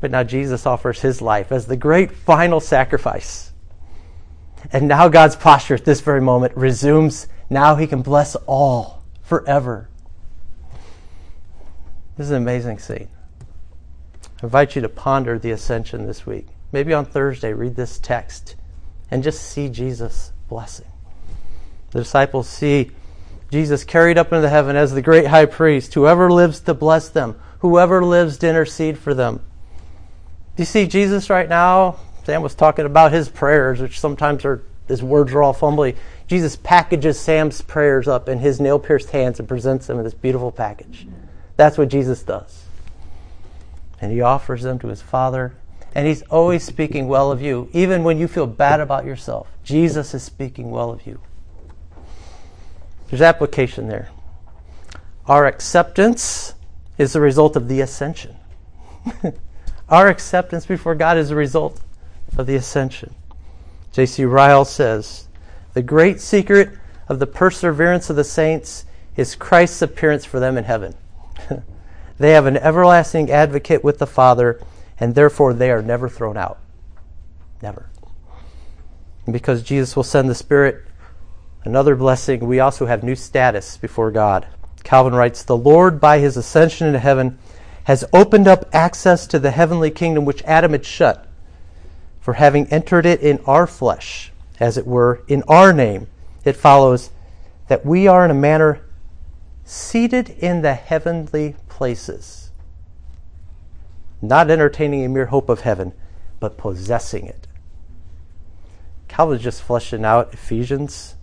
But 0.00 0.10
now 0.10 0.22
Jesus 0.22 0.64
offers 0.64 1.00
his 1.00 1.20
life 1.20 1.52
as 1.52 1.66
the 1.66 1.76
great 1.76 2.10
final 2.10 2.60
sacrifice. 2.60 3.51
And 4.70 4.88
now 4.88 5.08
God's 5.08 5.36
posture 5.36 5.74
at 5.74 5.84
this 5.84 6.00
very 6.00 6.20
moment 6.20 6.56
resumes. 6.56 7.26
Now 7.50 7.76
he 7.76 7.86
can 7.86 8.02
bless 8.02 8.36
all 8.46 9.02
forever. 9.22 9.88
This 12.16 12.26
is 12.26 12.30
an 12.30 12.42
amazing 12.42 12.78
scene. 12.78 13.08
I 14.42 14.44
invite 14.44 14.76
you 14.76 14.82
to 14.82 14.88
ponder 14.88 15.38
the 15.38 15.50
ascension 15.50 16.06
this 16.06 16.26
week. 16.26 16.48
Maybe 16.70 16.92
on 16.92 17.04
Thursday, 17.04 17.52
read 17.52 17.76
this 17.76 17.98
text 17.98 18.56
and 19.10 19.22
just 19.22 19.42
see 19.42 19.68
Jesus' 19.68 20.32
blessing. 20.48 20.86
The 21.90 22.00
disciples 22.00 22.48
see 22.48 22.90
Jesus 23.50 23.84
carried 23.84 24.16
up 24.16 24.32
into 24.32 24.48
heaven 24.48 24.76
as 24.76 24.92
the 24.92 25.02
great 25.02 25.26
high 25.26 25.44
priest, 25.44 25.92
whoever 25.92 26.32
lives 26.32 26.60
to 26.60 26.72
bless 26.72 27.10
them, 27.10 27.38
whoever 27.58 28.02
lives 28.02 28.38
to 28.38 28.48
intercede 28.48 28.96
for 28.96 29.12
them. 29.12 29.42
Do 30.56 30.62
you 30.62 30.66
see 30.66 30.86
Jesus 30.86 31.28
right 31.28 31.48
now? 31.48 31.98
Sam 32.24 32.42
was 32.42 32.54
talking 32.54 32.86
about 32.86 33.12
his 33.12 33.28
prayers, 33.28 33.80
which 33.80 33.98
sometimes 33.98 34.44
are 34.44 34.62
his 34.88 35.02
words 35.02 35.32
are 35.32 35.42
all 35.42 35.54
fumbly. 35.54 35.96
Jesus 36.26 36.56
packages 36.56 37.18
Sam's 37.18 37.62
prayers 37.62 38.08
up 38.08 38.28
in 38.28 38.38
his 38.38 38.60
nail 38.60 38.78
pierced 38.78 39.10
hands 39.10 39.38
and 39.38 39.48
presents 39.48 39.86
them 39.86 39.98
in 39.98 40.04
this 40.04 40.14
beautiful 40.14 40.50
package. 40.50 41.06
That's 41.56 41.78
what 41.78 41.88
Jesus 41.88 42.22
does. 42.22 42.64
And 44.00 44.12
he 44.12 44.20
offers 44.20 44.62
them 44.62 44.78
to 44.80 44.88
his 44.88 45.00
Father. 45.02 45.54
And 45.94 46.06
he's 46.06 46.22
always 46.22 46.64
speaking 46.64 47.06
well 47.06 47.30
of 47.30 47.42
you, 47.42 47.68
even 47.72 48.02
when 48.02 48.18
you 48.18 48.26
feel 48.26 48.46
bad 48.46 48.80
about 48.80 49.04
yourself. 49.04 49.48
Jesus 49.62 50.14
is 50.14 50.22
speaking 50.22 50.70
well 50.70 50.90
of 50.90 51.06
you. 51.06 51.20
There's 53.08 53.22
application 53.22 53.88
there. 53.88 54.08
Our 55.26 55.46
acceptance 55.46 56.54
is 56.98 57.12
the 57.12 57.20
result 57.20 57.56
of 57.56 57.68
the 57.68 57.80
ascension. 57.80 58.36
Our 59.88 60.08
acceptance 60.08 60.64
before 60.64 60.94
God 60.94 61.18
is 61.18 61.30
a 61.30 61.36
result 61.36 61.80
of 62.36 62.46
the 62.46 62.56
ascension. 62.56 63.14
J.C. 63.92 64.24
Ryle 64.24 64.64
says 64.64 65.28
The 65.74 65.82
great 65.82 66.20
secret 66.20 66.70
of 67.08 67.18
the 67.18 67.26
perseverance 67.26 68.08
of 68.10 68.16
the 68.16 68.24
saints 68.24 68.84
is 69.16 69.34
Christ's 69.34 69.82
appearance 69.82 70.24
for 70.24 70.40
them 70.40 70.56
in 70.56 70.64
heaven. 70.64 70.94
they 72.18 72.32
have 72.32 72.46
an 72.46 72.56
everlasting 72.56 73.30
advocate 73.30 73.84
with 73.84 73.98
the 73.98 74.06
Father, 74.06 74.60
and 74.98 75.14
therefore 75.14 75.52
they 75.52 75.70
are 75.70 75.82
never 75.82 76.08
thrown 76.08 76.36
out. 76.36 76.58
Never. 77.60 77.90
And 79.26 79.32
because 79.32 79.62
Jesus 79.62 79.94
will 79.94 80.02
send 80.02 80.28
the 80.28 80.34
Spirit, 80.34 80.84
another 81.64 81.94
blessing, 81.94 82.46
we 82.46 82.60
also 82.60 82.86
have 82.86 83.02
new 83.02 83.14
status 83.14 83.76
before 83.76 84.10
God. 84.10 84.46
Calvin 84.82 85.14
writes 85.14 85.44
The 85.44 85.56
Lord, 85.56 86.00
by 86.00 86.18
his 86.18 86.36
ascension 86.36 86.86
into 86.86 86.98
heaven, 86.98 87.38
has 87.84 88.04
opened 88.12 88.48
up 88.48 88.68
access 88.72 89.26
to 89.28 89.38
the 89.38 89.50
heavenly 89.50 89.90
kingdom 89.90 90.24
which 90.24 90.42
Adam 90.44 90.72
had 90.72 90.84
shut. 90.84 91.26
For 92.22 92.34
having 92.34 92.68
entered 92.68 93.04
it 93.04 93.20
in 93.20 93.40
our 93.46 93.66
flesh, 93.66 94.32
as 94.60 94.78
it 94.78 94.86
were, 94.86 95.24
in 95.26 95.42
our 95.48 95.72
name, 95.72 96.06
it 96.44 96.56
follows 96.56 97.10
that 97.66 97.84
we 97.84 98.06
are 98.06 98.24
in 98.24 98.30
a 98.30 98.34
manner 98.34 98.80
seated 99.64 100.30
in 100.30 100.62
the 100.62 100.74
heavenly 100.74 101.56
places, 101.68 102.52
not 104.20 104.50
entertaining 104.50 105.04
a 105.04 105.08
mere 105.08 105.26
hope 105.26 105.48
of 105.48 105.62
heaven, 105.62 105.92
but 106.38 106.56
possessing 106.56 107.26
it. 107.26 107.48
Calvin's 109.08 109.42
just 109.42 109.62
fleshing 109.62 110.04
out 110.04 110.32
Ephesians, 110.32 111.16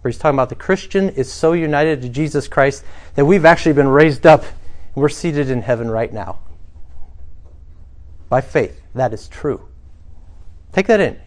where 0.00 0.10
he's 0.10 0.18
talking 0.18 0.36
about 0.36 0.50
the 0.50 0.54
Christian 0.54 1.08
is 1.10 1.32
so 1.32 1.52
united 1.52 2.00
to 2.02 2.08
Jesus 2.08 2.46
Christ 2.46 2.84
that 3.16 3.24
we've 3.24 3.44
actually 3.44 3.72
been 3.72 3.88
raised 3.88 4.24
up 4.24 4.42
and 4.42 5.02
we're 5.02 5.08
seated 5.08 5.50
in 5.50 5.62
heaven 5.62 5.90
right 5.90 6.12
now. 6.12 6.38
By 8.28 8.40
faith, 8.40 8.80
that 8.94 9.12
is 9.12 9.26
true. 9.26 9.68
Take 10.74 10.88
that 10.88 10.98
in. 10.98 11.20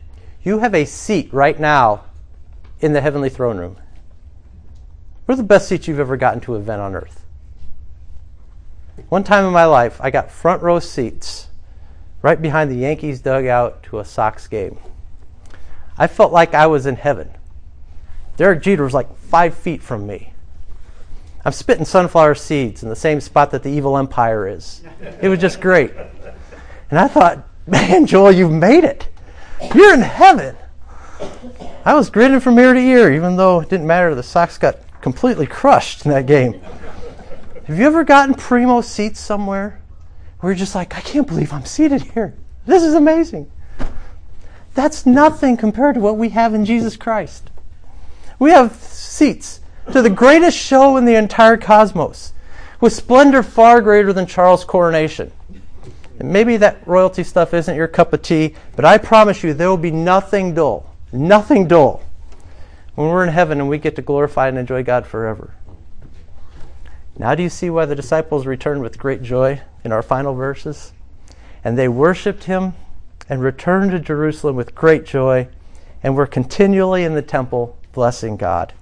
You 0.43 0.60
have 0.60 0.75
a 0.75 0.83
seat 0.86 1.33
right 1.33 1.57
now 1.57 2.03
in 2.81 2.91
the 2.91 2.99
heavenly 2.99 3.29
throne 3.29 3.57
room. 3.57 3.77
What 5.25 5.33
are 5.33 5.38
the 5.38 5.43
best 5.43 5.69
seats 5.69 5.88
you've 5.88 6.01
ever 6.01 6.17
gotten 6.17 6.41
to 6.41 6.55
event 6.55 6.81
on 6.81 6.95
earth? 6.95 7.25
One 9.07 9.23
time 9.23 9.45
in 9.45 9.53
my 9.53 9.63
life, 9.63 9.99
I 10.01 10.12
got 10.12 10.31
front 10.31 10.62
row 10.62 10.79
seats 10.79 11.47
right 12.21 12.41
behind 12.41 12.69
the 12.69 12.75
Yankees 12.75 13.21
dugout 13.21 13.83
to 13.83 13.99
a 13.99 14.05
Sox 14.05 14.47
game. 14.47 14.79
I 15.97 16.07
felt 16.07 16.33
like 16.33 16.53
I 16.53 16.67
was 16.67 16.86
in 16.86 16.97
heaven. 16.97 17.31
Derek 18.36 18.62
Jeter 18.62 18.83
was 18.83 18.93
like 18.93 19.17
five 19.17 19.53
feet 19.53 19.81
from 19.81 20.05
me. 20.05 20.33
I'm 21.45 21.53
spitting 21.53 21.86
sunflower 21.86 22.36
seeds 22.36 22.83
in 22.83 22.89
the 22.89 22.95
same 22.97 23.21
spot 23.21 23.51
that 23.51 23.63
the 23.63 23.71
evil 23.71 23.97
empire 23.97 24.45
is. 24.45 24.83
It 25.21 25.29
was 25.29 25.39
just 25.39 25.62
great. 25.62 25.93
And 26.89 26.99
I 26.99 27.07
thought, 27.07 27.47
man, 27.65 28.05
Joel, 28.05 28.33
you've 28.33 28.51
made 28.51 28.83
it. 28.83 29.07
You're 29.74 29.93
in 29.93 30.02
heaven. 30.02 30.56
I 31.84 31.96
was 31.96 32.10
grinning 32.10 32.39
from 32.39 32.60
ear 32.60 32.74
to 32.74 32.80
ear, 32.80 33.13
even 33.13 33.38
though 33.38 33.62
it 33.62 33.70
didn't 33.70 33.88
matter. 33.88 34.13
The 34.13 34.24
Sox 34.24 34.58
got 34.58 34.78
completely 35.02 35.48
crushed 35.48 36.06
in 36.06 36.12
that 36.12 36.26
game. 36.26 36.62
Have 37.65 37.78
you 37.80 37.86
ever 37.86 38.04
gotten 38.04 38.36
primo 38.36 38.82
seats 38.82 39.20
somewhere 39.20 39.82
where 40.39 40.52
you're 40.52 40.58
just 40.58 40.76
like, 40.76 40.96
I 40.96 41.02
can't 41.02 41.28
believe 41.28 41.52
I'm 41.52 41.65
seated 41.65 42.02
here? 42.02 42.36
This 42.65 42.84
is 42.84 42.93
amazing. 42.93 43.52
That's 44.74 45.06
nothing 45.06 45.58
compared 45.58 45.96
to 45.96 46.02
what 46.02 46.17
we 46.17 46.30
have 46.30 46.54
in 46.54 46.65
Jesus 46.65 46.96
Christ. 46.96 47.50
We 48.38 48.52
have 48.52 48.76
seats 48.76 49.62
to 49.91 50.02
the 50.02 50.10
greatest 50.10 50.58
show 50.58 50.98
in 50.98 51.06
the 51.06 51.15
entire 51.15 51.58
cosmos, 51.58 52.34
with 52.80 52.93
splendor 52.93 53.41
far 53.41 53.82
greater 53.82 54.13
than 54.13 54.28
Charles' 54.28 54.63
coronation. 54.63 55.32
And 56.19 56.34
maybe 56.34 56.58
that 56.58 56.86
royalty 56.88 57.23
stuff 57.23 57.53
isn't 57.53 57.75
your 57.75 57.88
cup 57.88 58.13
of 58.13 58.21
tea, 58.21 58.56
but 58.75 58.86
I 58.86 58.97
promise 58.97 59.43
you 59.43 59.53
there 59.53 59.69
will 59.69 59.77
be 59.77 59.91
nothing 59.91 60.53
dull, 60.53 60.93
nothing 61.12 61.67
dull 61.67 62.03
when 62.95 63.10
we're 63.10 63.23
in 63.23 63.30
heaven 63.30 63.60
and 63.60 63.69
we 63.69 63.77
get 63.77 63.95
to 63.97 64.01
glorify 64.01 64.47
and 64.47 64.58
enjoy 64.58 64.84
God 64.84 65.06
forever. 65.06 65.53
Now, 67.19 67.36
do 67.36 67.43
you 67.43 67.49
see 67.49 67.69
why 67.69 67.86
the 67.86 67.95
disciples 67.95 68.45
returned 68.45 68.82
with 68.82 68.97
great 68.97 69.21
joy 69.21 69.62
in 69.84 69.91
our 69.91 70.01
final 70.01 70.34
verses? 70.34 70.93
And 71.63 71.77
they 71.77 71.88
worshiped 71.88 72.45
him 72.45 72.73
and 73.30 73.41
returned 73.41 73.91
to 73.91 73.99
Jerusalem 73.99 74.56
with 74.56 74.75
great 74.75 75.06
joy 75.06 75.47
and 76.01 76.15
were 76.15 76.27
continually 76.27 77.03
in 77.03 77.13
the 77.13 77.21
temple 77.21 77.77
blessing 77.91 78.38
God. 78.38 78.73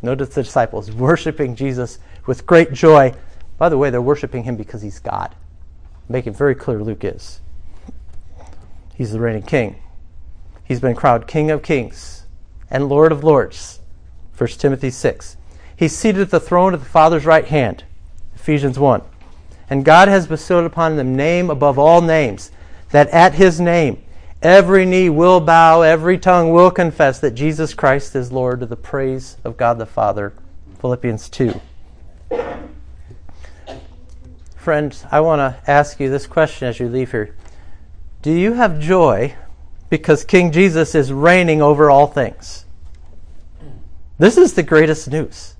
Notice 0.00 0.30
the 0.30 0.42
disciples 0.42 0.90
worshiping 0.90 1.54
Jesus 1.54 1.98
with 2.26 2.46
great 2.46 2.72
joy. 2.72 3.14
By 3.58 3.68
the 3.68 3.78
way, 3.78 3.90
they're 3.90 4.02
worshiping 4.02 4.44
him 4.44 4.56
because 4.56 4.82
he's 4.82 4.98
God. 4.98 5.34
Make 6.08 6.26
it 6.26 6.36
very 6.36 6.54
clear 6.54 6.82
Luke 6.82 7.04
is. 7.04 7.40
He's 8.94 9.12
the 9.12 9.20
reigning 9.20 9.42
king. 9.42 9.76
He's 10.64 10.80
been 10.80 10.94
crowned 10.94 11.26
King 11.26 11.50
of 11.50 11.62
Kings 11.62 12.24
and 12.70 12.88
Lord 12.88 13.12
of 13.12 13.24
Lords. 13.24 13.80
1 14.36 14.48
Timothy 14.50 14.90
6. 14.90 15.36
He's 15.76 15.96
seated 15.96 16.22
at 16.22 16.30
the 16.30 16.40
throne 16.40 16.74
at 16.74 16.80
the 16.80 16.86
Father's 16.86 17.26
right 17.26 17.44
hand. 17.44 17.84
Ephesians 18.34 18.78
1. 18.78 19.02
And 19.68 19.84
God 19.84 20.08
has 20.08 20.26
bestowed 20.26 20.64
upon 20.64 20.98
him 20.98 21.16
name 21.16 21.50
above 21.50 21.78
all 21.78 22.00
names, 22.00 22.50
that 22.90 23.08
at 23.08 23.34
his 23.34 23.60
name 23.60 24.02
every 24.42 24.84
knee 24.84 25.08
will 25.08 25.40
bow, 25.40 25.82
every 25.82 26.18
tongue 26.18 26.50
will 26.52 26.70
confess 26.70 27.18
that 27.20 27.32
Jesus 27.32 27.74
Christ 27.74 28.14
is 28.16 28.32
Lord 28.32 28.60
to 28.60 28.66
the 28.66 28.76
praise 28.76 29.36
of 29.44 29.56
God 29.56 29.78
the 29.78 29.86
Father. 29.86 30.32
Philippians 30.80 31.28
2. 31.28 31.60
Friends, 34.62 35.04
I 35.10 35.18
want 35.18 35.40
to 35.40 35.68
ask 35.68 35.98
you 35.98 36.08
this 36.08 36.28
question 36.28 36.68
as 36.68 36.78
you 36.78 36.88
leave 36.88 37.10
here. 37.10 37.34
Do 38.22 38.30
you 38.30 38.52
have 38.52 38.78
joy 38.78 39.34
because 39.90 40.22
King 40.22 40.52
Jesus 40.52 40.94
is 40.94 41.12
reigning 41.12 41.60
over 41.60 41.90
all 41.90 42.06
things? 42.06 42.64
This 44.20 44.38
is 44.38 44.52
the 44.52 44.62
greatest 44.62 45.10
news. 45.10 45.56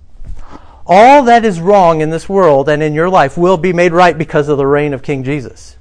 All 0.86 1.24
that 1.24 1.44
is 1.44 1.58
wrong 1.58 2.00
in 2.00 2.10
this 2.10 2.28
world 2.28 2.68
and 2.68 2.80
in 2.80 2.94
your 2.94 3.08
life 3.08 3.36
will 3.36 3.56
be 3.56 3.72
made 3.72 3.90
right 3.90 4.16
because 4.16 4.48
of 4.48 4.56
the 4.56 4.68
reign 4.68 4.94
of 4.94 5.02
King 5.02 5.24
Jesus. 5.24 5.76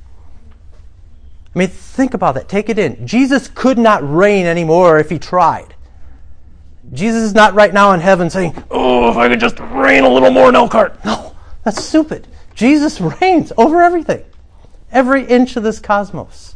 I 1.55 1.59
mean, 1.59 1.67
think 1.67 2.15
about 2.15 2.33
that. 2.33 2.49
Take 2.49 2.69
it 2.69 2.79
in. 2.79 3.05
Jesus 3.05 3.47
could 3.47 3.77
not 3.77 4.01
reign 4.01 4.47
anymore 4.47 4.97
if 4.97 5.11
he 5.11 5.19
tried. 5.19 5.75
Jesus 6.91 7.21
is 7.21 7.33
not 7.35 7.53
right 7.53 7.71
now 7.71 7.91
in 7.91 7.99
heaven 7.99 8.31
saying, 8.31 8.63
Oh, 8.71 9.11
if 9.11 9.17
I 9.17 9.29
could 9.29 9.39
just 9.39 9.59
reign 9.59 10.05
a 10.05 10.09
little 10.09 10.31
more 10.31 10.49
in 10.49 10.55
Elkhart. 10.55 11.05
No, 11.05 11.35
that's 11.63 11.85
stupid. 11.85 12.27
Jesus 12.61 13.01
reigns 13.01 13.51
over 13.57 13.81
everything, 13.81 14.23
every 14.91 15.25
inch 15.25 15.55
of 15.55 15.63
this 15.63 15.79
cosmos. 15.79 16.53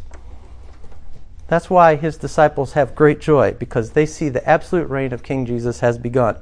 That's 1.48 1.68
why 1.68 1.96
his 1.96 2.16
disciples 2.16 2.74
have 2.74 2.94
great 2.94 3.20
joy, 3.20 3.54
because 3.54 3.94
they 3.94 4.06
see 4.06 4.30
the 4.30 4.48
absolute 4.48 4.88
reign 4.88 5.14
of 5.14 5.24
King 5.24 5.48
Jesus 5.48 5.80
has 5.80 5.98
begun. 5.98 6.38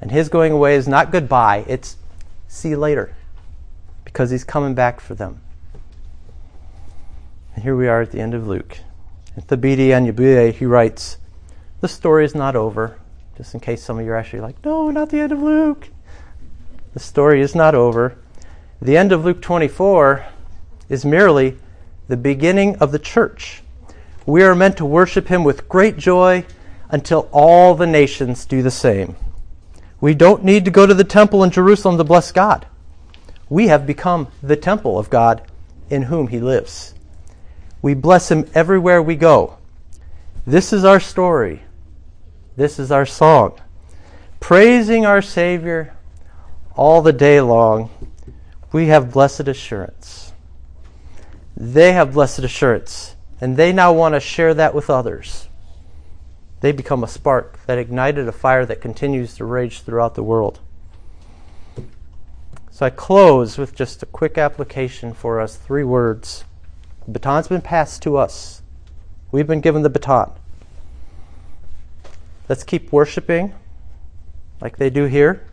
And 0.00 0.12
his 0.12 0.28
going 0.28 0.52
away 0.52 0.76
is 0.76 0.86
not 0.86 1.10
goodbye, 1.10 1.64
it's 1.66 1.96
see 2.46 2.68
you 2.68 2.76
later, 2.76 3.16
because 4.04 4.30
he's 4.30 4.44
coming 4.44 4.76
back 4.76 5.00
for 5.00 5.16
them. 5.16 5.40
And 7.56 7.64
here 7.64 7.74
we 7.74 7.88
are 7.88 8.02
at 8.02 8.12
the 8.12 8.20
end 8.20 8.32
of 8.32 8.46
Luke. 8.46 8.78
At 9.36 9.48
the 9.48 9.56
BD 9.56 9.90
and 9.90 10.54
he 10.54 10.66
writes, 10.66 11.16
The 11.80 11.88
story 11.88 12.24
is 12.24 12.36
not 12.36 12.54
over, 12.54 13.00
just 13.36 13.54
in 13.54 13.58
case 13.58 13.82
some 13.82 13.98
of 13.98 14.06
you 14.06 14.12
are 14.12 14.16
actually 14.16 14.42
like, 14.42 14.64
No, 14.64 14.88
not 14.92 15.10
the 15.10 15.18
end 15.18 15.32
of 15.32 15.42
Luke. 15.42 15.88
The 16.94 17.00
story 17.00 17.40
is 17.40 17.56
not 17.56 17.74
over. 17.74 18.16
The 18.80 18.96
end 18.96 19.10
of 19.10 19.24
Luke 19.24 19.42
24 19.42 20.24
is 20.88 21.04
merely 21.04 21.58
the 22.06 22.16
beginning 22.16 22.76
of 22.76 22.92
the 22.92 22.98
church. 23.00 23.62
We 24.24 24.44
are 24.44 24.54
meant 24.54 24.76
to 24.76 24.84
worship 24.84 25.26
him 25.26 25.42
with 25.42 25.68
great 25.68 25.96
joy 25.96 26.44
until 26.88 27.28
all 27.32 27.74
the 27.74 27.88
nations 27.88 28.46
do 28.46 28.62
the 28.62 28.70
same. 28.70 29.16
We 30.00 30.14
don't 30.14 30.44
need 30.44 30.64
to 30.64 30.70
go 30.70 30.86
to 30.86 30.94
the 30.94 31.02
temple 31.02 31.42
in 31.42 31.50
Jerusalem 31.50 31.98
to 31.98 32.04
bless 32.04 32.30
God. 32.30 32.66
We 33.48 33.66
have 33.66 33.84
become 33.84 34.28
the 34.42 34.56
temple 34.56 34.96
of 34.96 35.10
God 35.10 35.42
in 35.90 36.02
whom 36.02 36.28
he 36.28 36.38
lives. 36.38 36.94
We 37.82 37.94
bless 37.94 38.30
him 38.30 38.48
everywhere 38.54 39.02
we 39.02 39.16
go. 39.16 39.58
This 40.46 40.72
is 40.72 40.84
our 40.84 41.00
story. 41.00 41.62
This 42.56 42.78
is 42.78 42.92
our 42.92 43.06
song. 43.06 43.58
Praising 44.38 45.04
our 45.04 45.20
Savior 45.20 45.94
all 46.76 47.02
the 47.02 47.12
day 47.12 47.40
long 47.40 47.90
we 48.72 48.86
have 48.86 49.12
blessed 49.12 49.48
assurance. 49.48 50.32
They 51.56 51.92
have 51.92 52.12
blessed 52.12 52.40
assurance, 52.40 53.16
and 53.40 53.56
they 53.56 53.72
now 53.72 53.92
want 53.92 54.14
to 54.14 54.20
share 54.20 54.54
that 54.54 54.74
with 54.74 54.90
others. 54.90 55.48
They 56.60 56.72
become 56.72 57.02
a 57.02 57.08
spark 57.08 57.64
that 57.66 57.78
ignited 57.78 58.28
a 58.28 58.32
fire 58.32 58.66
that 58.66 58.80
continues 58.80 59.34
to 59.36 59.44
rage 59.44 59.80
throughout 59.80 60.14
the 60.14 60.22
world. 60.22 60.60
So 62.70 62.86
I 62.86 62.90
close 62.90 63.58
with 63.58 63.74
just 63.74 64.02
a 64.02 64.06
quick 64.06 64.38
application 64.38 65.12
for 65.12 65.40
us 65.40 65.56
three 65.56 65.82
words. 65.82 66.44
The 67.06 67.12
baton's 67.12 67.48
been 67.48 67.60
passed 67.60 68.02
to 68.02 68.16
us, 68.16 68.62
we've 69.32 69.46
been 69.46 69.60
given 69.60 69.82
the 69.82 69.90
baton. 69.90 70.30
Let's 72.48 72.64
keep 72.64 72.92
worshiping 72.92 73.54
like 74.60 74.76
they 74.76 74.90
do 74.90 75.04
here. 75.04 75.47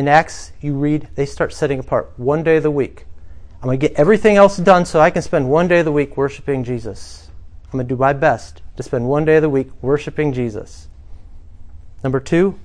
In 0.00 0.08
Acts, 0.08 0.52
you 0.62 0.76
read, 0.76 1.08
they 1.14 1.26
start 1.26 1.52
setting 1.52 1.78
apart 1.78 2.14
one 2.16 2.42
day 2.42 2.56
of 2.56 2.62
the 2.62 2.70
week. 2.70 3.04
I'm 3.56 3.66
going 3.66 3.78
to 3.78 3.86
get 3.86 3.98
everything 3.98 4.36
else 4.36 4.56
done 4.56 4.86
so 4.86 4.98
I 4.98 5.10
can 5.10 5.20
spend 5.20 5.50
one 5.50 5.68
day 5.68 5.80
of 5.80 5.84
the 5.84 5.92
week 5.92 6.16
worshiping 6.16 6.64
Jesus. 6.64 7.28
I'm 7.64 7.72
going 7.72 7.86
to 7.86 7.94
do 7.94 8.00
my 8.00 8.14
best 8.14 8.62
to 8.78 8.82
spend 8.82 9.06
one 9.06 9.26
day 9.26 9.36
of 9.36 9.42
the 9.42 9.50
week 9.50 9.68
worshiping 9.82 10.32
Jesus. 10.32 10.88
Number 12.02 12.18
two, 12.18 12.58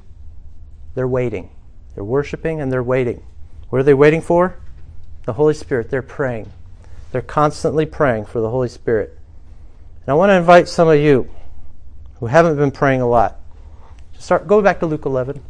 they're 0.93 1.09
waiting. 1.09 1.49
They're 1.93 2.05
worshiping 2.05 2.61
and 2.61 2.71
they're 2.71 2.81
waiting. 2.81 3.21
What 3.67 3.79
are 3.79 3.83
they 3.83 3.93
waiting 3.93 4.21
for? 4.21 4.57
The 5.25 5.33
Holy 5.33 5.55
Spirit. 5.55 5.89
They're 5.89 6.01
praying. 6.01 6.49
They're 7.11 7.21
constantly 7.21 7.85
praying 7.85 8.27
for 8.27 8.39
the 8.39 8.49
Holy 8.49 8.69
Spirit. 8.69 9.19
And 10.05 10.07
I 10.07 10.13
want 10.13 10.29
to 10.29 10.35
invite 10.35 10.69
some 10.69 10.87
of 10.87 11.01
you 11.01 11.29
who 12.21 12.27
haven't 12.27 12.55
been 12.55 12.71
praying 12.71 13.01
a 13.01 13.09
lot. 13.09 13.41
To 14.13 14.21
start 14.21 14.47
go 14.47 14.61
back 14.61 14.79
to 14.79 14.85
Luke 14.85 15.05
11. 15.05 15.43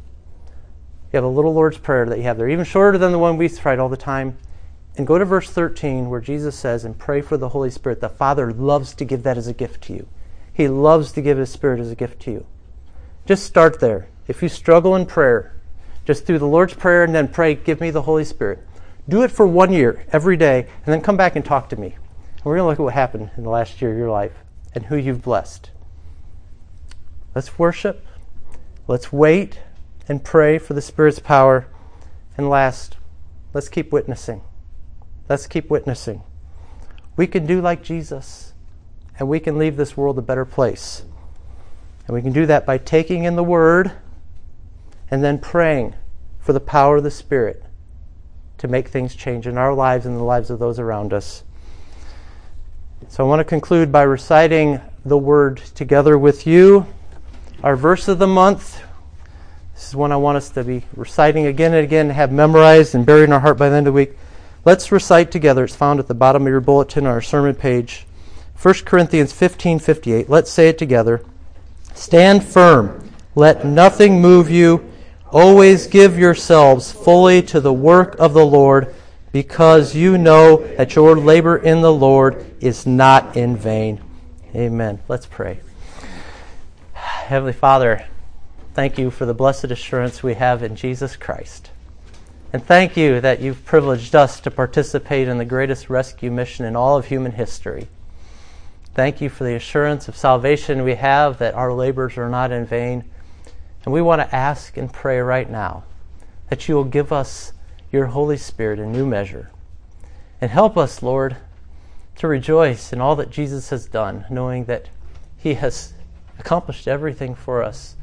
You 1.16 1.20
have 1.20 1.32
a 1.32 1.34
little 1.34 1.54
Lord's 1.54 1.78
Prayer 1.78 2.06
that 2.08 2.18
you 2.18 2.26
have 2.26 2.38
there, 2.38 2.50
even 2.50 2.66
shorter 2.66 2.98
than 2.98 3.14
the 3.14 3.20
one 3.20 3.38
we 3.38 3.48
write 3.64 3.80
all 3.80 3.88
the 3.88 3.96
time. 3.96 4.38
And 4.98 5.08
go 5.08 5.18
to 5.18 5.24
verse 5.24 5.50
13 5.50 6.10
where 6.10 6.20
Jesus 6.20 6.58
says, 6.58 6.84
and 6.84 7.00
pray 7.00 7.22
for 7.22 7.38
the 7.38 7.48
Holy 7.48 7.70
Spirit. 7.70 8.02
The 8.02 8.10
Father 8.10 8.52
loves 8.52 8.94
to 8.96 9.06
give 9.06 9.24
that 9.24 9.38
as 9.38 9.48
a 9.48 9.54
gift 9.54 9.82
to 9.84 9.94
you. 9.94 10.10
He 10.52 10.68
loves 10.68 11.14
to 11.14 11.22
give 11.22 11.38
His 11.38 11.50
Spirit 11.50 11.80
as 11.80 11.90
a 11.90 11.96
gift 11.96 12.22
to 12.24 12.32
you. 12.32 12.46
Just 13.26 13.46
start 13.46 13.80
there. 13.80 14.10
If 14.28 14.44
you 14.44 14.50
struggle 14.50 14.94
in 14.94 15.06
prayer, 15.06 15.56
just 16.04 16.28
do 16.28 16.38
the 16.38 16.48
Lord's 16.48 16.74
Prayer 16.74 17.06
and 17.06 17.16
then 17.16 17.30
pray, 17.30 17.56
Give 17.56 17.80
me 17.80 17.92
the 17.92 18.02
Holy 18.02 18.26
Spirit. 18.26 18.60
Do 19.08 19.24
it 19.24 19.32
for 19.32 19.48
one 19.48 19.72
year, 19.72 20.06
every 20.12 20.36
day, 20.36 20.68
and 20.86 20.94
then 20.94 21.00
come 21.00 21.16
back 21.16 21.38
and 21.38 21.46
talk 21.46 21.70
to 21.70 21.78
me. 21.78 21.96
And 22.36 22.44
we're 22.44 22.58
going 22.58 22.66
to 22.66 22.68
look 22.72 22.80
at 22.82 22.84
what 22.84 22.94
happened 22.94 23.32
in 23.38 23.44
the 23.44 23.50
last 23.50 23.82
year 23.82 23.94
of 23.94 23.98
your 23.98 24.12
life 24.12 24.34
and 24.74 24.88
who 24.88 24.98
you've 24.98 25.24
blessed. 25.24 25.72
Let's 27.34 27.58
worship. 27.58 28.06
Let's 28.86 29.14
wait 29.14 29.60
and 30.08 30.24
pray 30.24 30.58
for 30.58 30.74
the 30.74 30.82
Spirit's 30.82 31.20
power. 31.20 31.68
And 32.38 32.50
last, 32.50 32.98
let's 33.54 33.70
keep 33.70 33.92
witnessing. 33.92 34.42
Let's 35.30 35.48
keep 35.48 35.70
witnessing. 35.70 36.22
We 37.16 37.28
can 37.28 37.46
do 37.46 37.62
like 37.62 37.84
Jesus, 37.84 38.54
and 39.18 39.28
we 39.28 39.40
can 39.40 39.58
leave 39.58 39.78
this 39.78 39.96
world 39.96 40.18
a 40.20 40.22
better 40.22 40.46
place. 40.46 41.04
And 42.08 42.14
we 42.14 42.22
can 42.22 42.34
do 42.34 42.46
that 42.46 42.66
by 42.66 42.78
taking 42.78 43.24
in 43.24 43.36
the 43.36 43.44
Word 43.44 43.92
and 45.10 45.24
then 45.24 45.40
praying 45.40 45.96
for 46.40 46.54
the 46.54 46.60
power 46.60 46.98
of 46.98 47.04
the 47.04 47.12
Spirit 47.12 47.64
to 48.58 48.68
make 48.68 48.90
things 48.90 49.16
change 49.16 49.48
in 49.48 49.58
our 49.58 49.74
lives 49.74 50.06
and 50.06 50.16
the 50.16 50.24
lives 50.24 50.50
of 50.50 50.60
those 50.60 50.78
around 50.78 51.14
us. 51.14 51.44
So 53.08 53.24
I 53.24 53.28
want 53.28 53.40
to 53.40 53.46
conclude 53.46 53.92
by 53.92 54.04
reciting 54.04 54.80
the 55.04 55.18
Word 55.18 55.58
together 55.58 56.18
with 56.18 56.46
you. 56.46 56.86
Our 57.64 57.76
verse 57.76 58.08
of 58.08 58.20
the 58.20 58.28
month 58.28 58.82
this 59.76 59.90
is 59.90 59.96
one 59.96 60.14
I 60.14 60.16
want 60.16 60.38
us 60.38 60.50
to 60.52 60.64
be 60.64 60.84
reciting 60.96 61.48
again 61.48 61.74
and 61.74 61.84
again, 61.84 62.10
have 62.10 62.32
memorized 62.32 62.96
and 62.96 63.06
buried 63.06 63.26
in 63.26 63.34
our 63.34 63.42
heart 63.42 63.58
by 63.58 63.68
the 63.68 63.76
end 63.76 63.88
of 63.88 63.94
the 63.94 63.98
week. 63.98 64.18
Let's 64.64 64.90
recite 64.90 65.32
together. 65.32 65.66
It's 65.66 65.76
found 65.76 66.00
at 66.00 66.08
the 66.08 66.14
bottom 66.14 66.44
of 66.44 66.48
your 66.48 66.62
bulletin 66.62 67.06
on 67.06 67.12
our 67.12 67.22
sermon 67.22 67.56
page. 67.56 68.08
1 68.60 68.74
Corinthians 68.86 69.34
15 69.34 69.80
58. 69.80 70.30
Let's 70.30 70.50
say 70.50 70.70
it 70.70 70.78
together. 70.78 71.26
Stand 71.94 72.46
firm. 72.46 73.12
Let 73.36 73.66
nothing 73.66 74.22
move 74.22 74.50
you. 74.50 74.90
Always 75.30 75.88
give 75.88 76.18
yourselves 76.18 76.94
fully 76.94 77.42
to 77.44 77.60
the 77.60 77.74
work 77.74 78.16
of 78.18 78.34
the 78.34 78.46
Lord, 78.46 78.96
because 79.34 79.94
you 79.94 80.18
know 80.18 80.66
that 80.78 80.96
your 80.96 81.18
labor 81.18 81.58
in 81.58 81.82
the 81.82 81.92
Lord 81.92 82.46
is 82.62 82.88
not 82.88 83.36
in 83.36 83.58
vain. 83.58 84.02
Amen. 84.56 85.00
Let's 85.10 85.26
pray. 85.26 85.60
Heavenly 86.94 87.52
Father, 87.52 88.06
Thank 88.76 88.98
you 88.98 89.10
for 89.10 89.26
the 89.26 89.34
blessed 89.34 89.72
assurance 89.72 90.22
we 90.22 90.34
have 90.34 90.62
in 90.62 90.76
Jesus 90.76 91.16
Christ. 91.16 91.72
And 92.52 92.62
thank 92.62 92.98
you 92.98 93.22
that 93.22 93.40
you've 93.40 93.64
privileged 93.64 94.14
us 94.14 94.42
to 94.42 94.52
participate 94.52 95.30
in 95.30 95.38
the 95.38 95.46
greatest 95.46 95.90
rescue 95.90 96.30
mission 96.30 96.66
in 96.66 96.76
all 96.76 96.98
of 96.98 97.06
human 97.06 97.32
history. 97.32 97.88
Thank 98.94 99.22
you 99.22 99.30
for 99.30 99.46
the 99.46 99.56
assurance 99.56 100.10
of 100.10 100.18
salvation 100.18 100.84
we 100.84 100.96
have 100.96 101.38
that 101.38 101.54
our 101.54 101.72
labors 101.72 102.18
are 102.18 102.28
not 102.28 102.52
in 102.52 102.66
vain. 102.66 103.06
And 103.86 103.94
we 103.94 104.02
want 104.02 104.22
to 104.22 104.36
ask 104.36 104.76
and 104.76 104.92
pray 104.92 105.20
right 105.20 105.50
now 105.50 105.86
that 106.50 106.68
you 106.68 106.76
will 106.76 106.84
give 106.84 107.14
us 107.14 107.54
your 107.94 108.08
Holy 108.08 108.36
Spirit 108.36 108.78
in 108.78 108.92
new 108.92 109.06
measure. 109.06 109.52
And 110.42 110.52
help 110.52 110.78
us, 110.78 111.02
Lord, 111.02 111.38
to 112.18 112.28
rejoice 112.28 112.92
in 112.92 113.00
all 113.00 113.16
that 113.16 113.30
Jesus 113.30 113.70
has 113.70 113.86
done, 113.86 114.26
knowing 114.30 114.66
that 114.66 114.90
he 115.38 115.54
has 115.54 115.94
accomplished 116.38 116.90
everything 116.90 117.36
for 117.36 117.64
us 117.64 117.96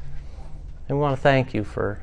and 0.92 0.98
we 0.98 1.02
want 1.04 1.16
to 1.16 1.22
thank 1.22 1.54
you 1.54 1.64
for, 1.64 2.02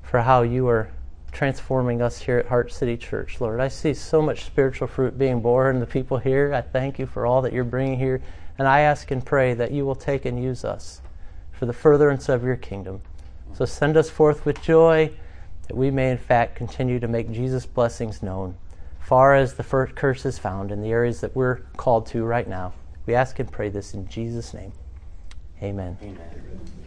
for 0.00 0.20
how 0.20 0.42
you 0.42 0.68
are 0.68 0.88
transforming 1.32 2.00
us 2.00 2.20
here 2.20 2.38
at 2.38 2.46
Heart 2.46 2.70
City 2.70 2.96
Church, 2.96 3.40
Lord. 3.40 3.58
I 3.58 3.66
see 3.66 3.92
so 3.92 4.22
much 4.22 4.44
spiritual 4.44 4.86
fruit 4.86 5.18
being 5.18 5.40
borne 5.40 5.74
in 5.74 5.80
the 5.80 5.86
people 5.86 6.18
here. 6.18 6.54
I 6.54 6.60
thank 6.60 7.00
you 7.00 7.06
for 7.06 7.26
all 7.26 7.42
that 7.42 7.52
you're 7.52 7.64
bringing 7.64 7.98
here. 7.98 8.22
And 8.56 8.68
I 8.68 8.82
ask 8.82 9.10
and 9.10 9.26
pray 9.26 9.54
that 9.54 9.72
you 9.72 9.84
will 9.84 9.96
take 9.96 10.24
and 10.24 10.40
use 10.40 10.64
us 10.64 11.00
for 11.50 11.66
the 11.66 11.72
furtherance 11.72 12.28
of 12.28 12.44
your 12.44 12.54
kingdom. 12.54 13.00
So 13.54 13.64
send 13.64 13.96
us 13.96 14.08
forth 14.08 14.46
with 14.46 14.62
joy 14.62 15.10
that 15.66 15.76
we 15.76 15.90
may, 15.90 16.12
in 16.12 16.18
fact, 16.18 16.54
continue 16.54 17.00
to 17.00 17.08
make 17.08 17.32
Jesus' 17.32 17.66
blessings 17.66 18.22
known, 18.22 18.56
far 19.00 19.34
as 19.34 19.54
the 19.54 19.64
first 19.64 19.96
curse 19.96 20.24
is 20.24 20.38
found 20.38 20.70
in 20.70 20.80
the 20.80 20.92
areas 20.92 21.20
that 21.22 21.34
we're 21.34 21.56
called 21.76 22.06
to 22.06 22.22
right 22.22 22.46
now. 22.46 22.72
We 23.04 23.16
ask 23.16 23.40
and 23.40 23.50
pray 23.50 23.68
this 23.68 23.94
in 23.94 24.06
Jesus' 24.06 24.54
name. 24.54 24.70
Amen. 25.60 25.98
Amen. 26.00 26.77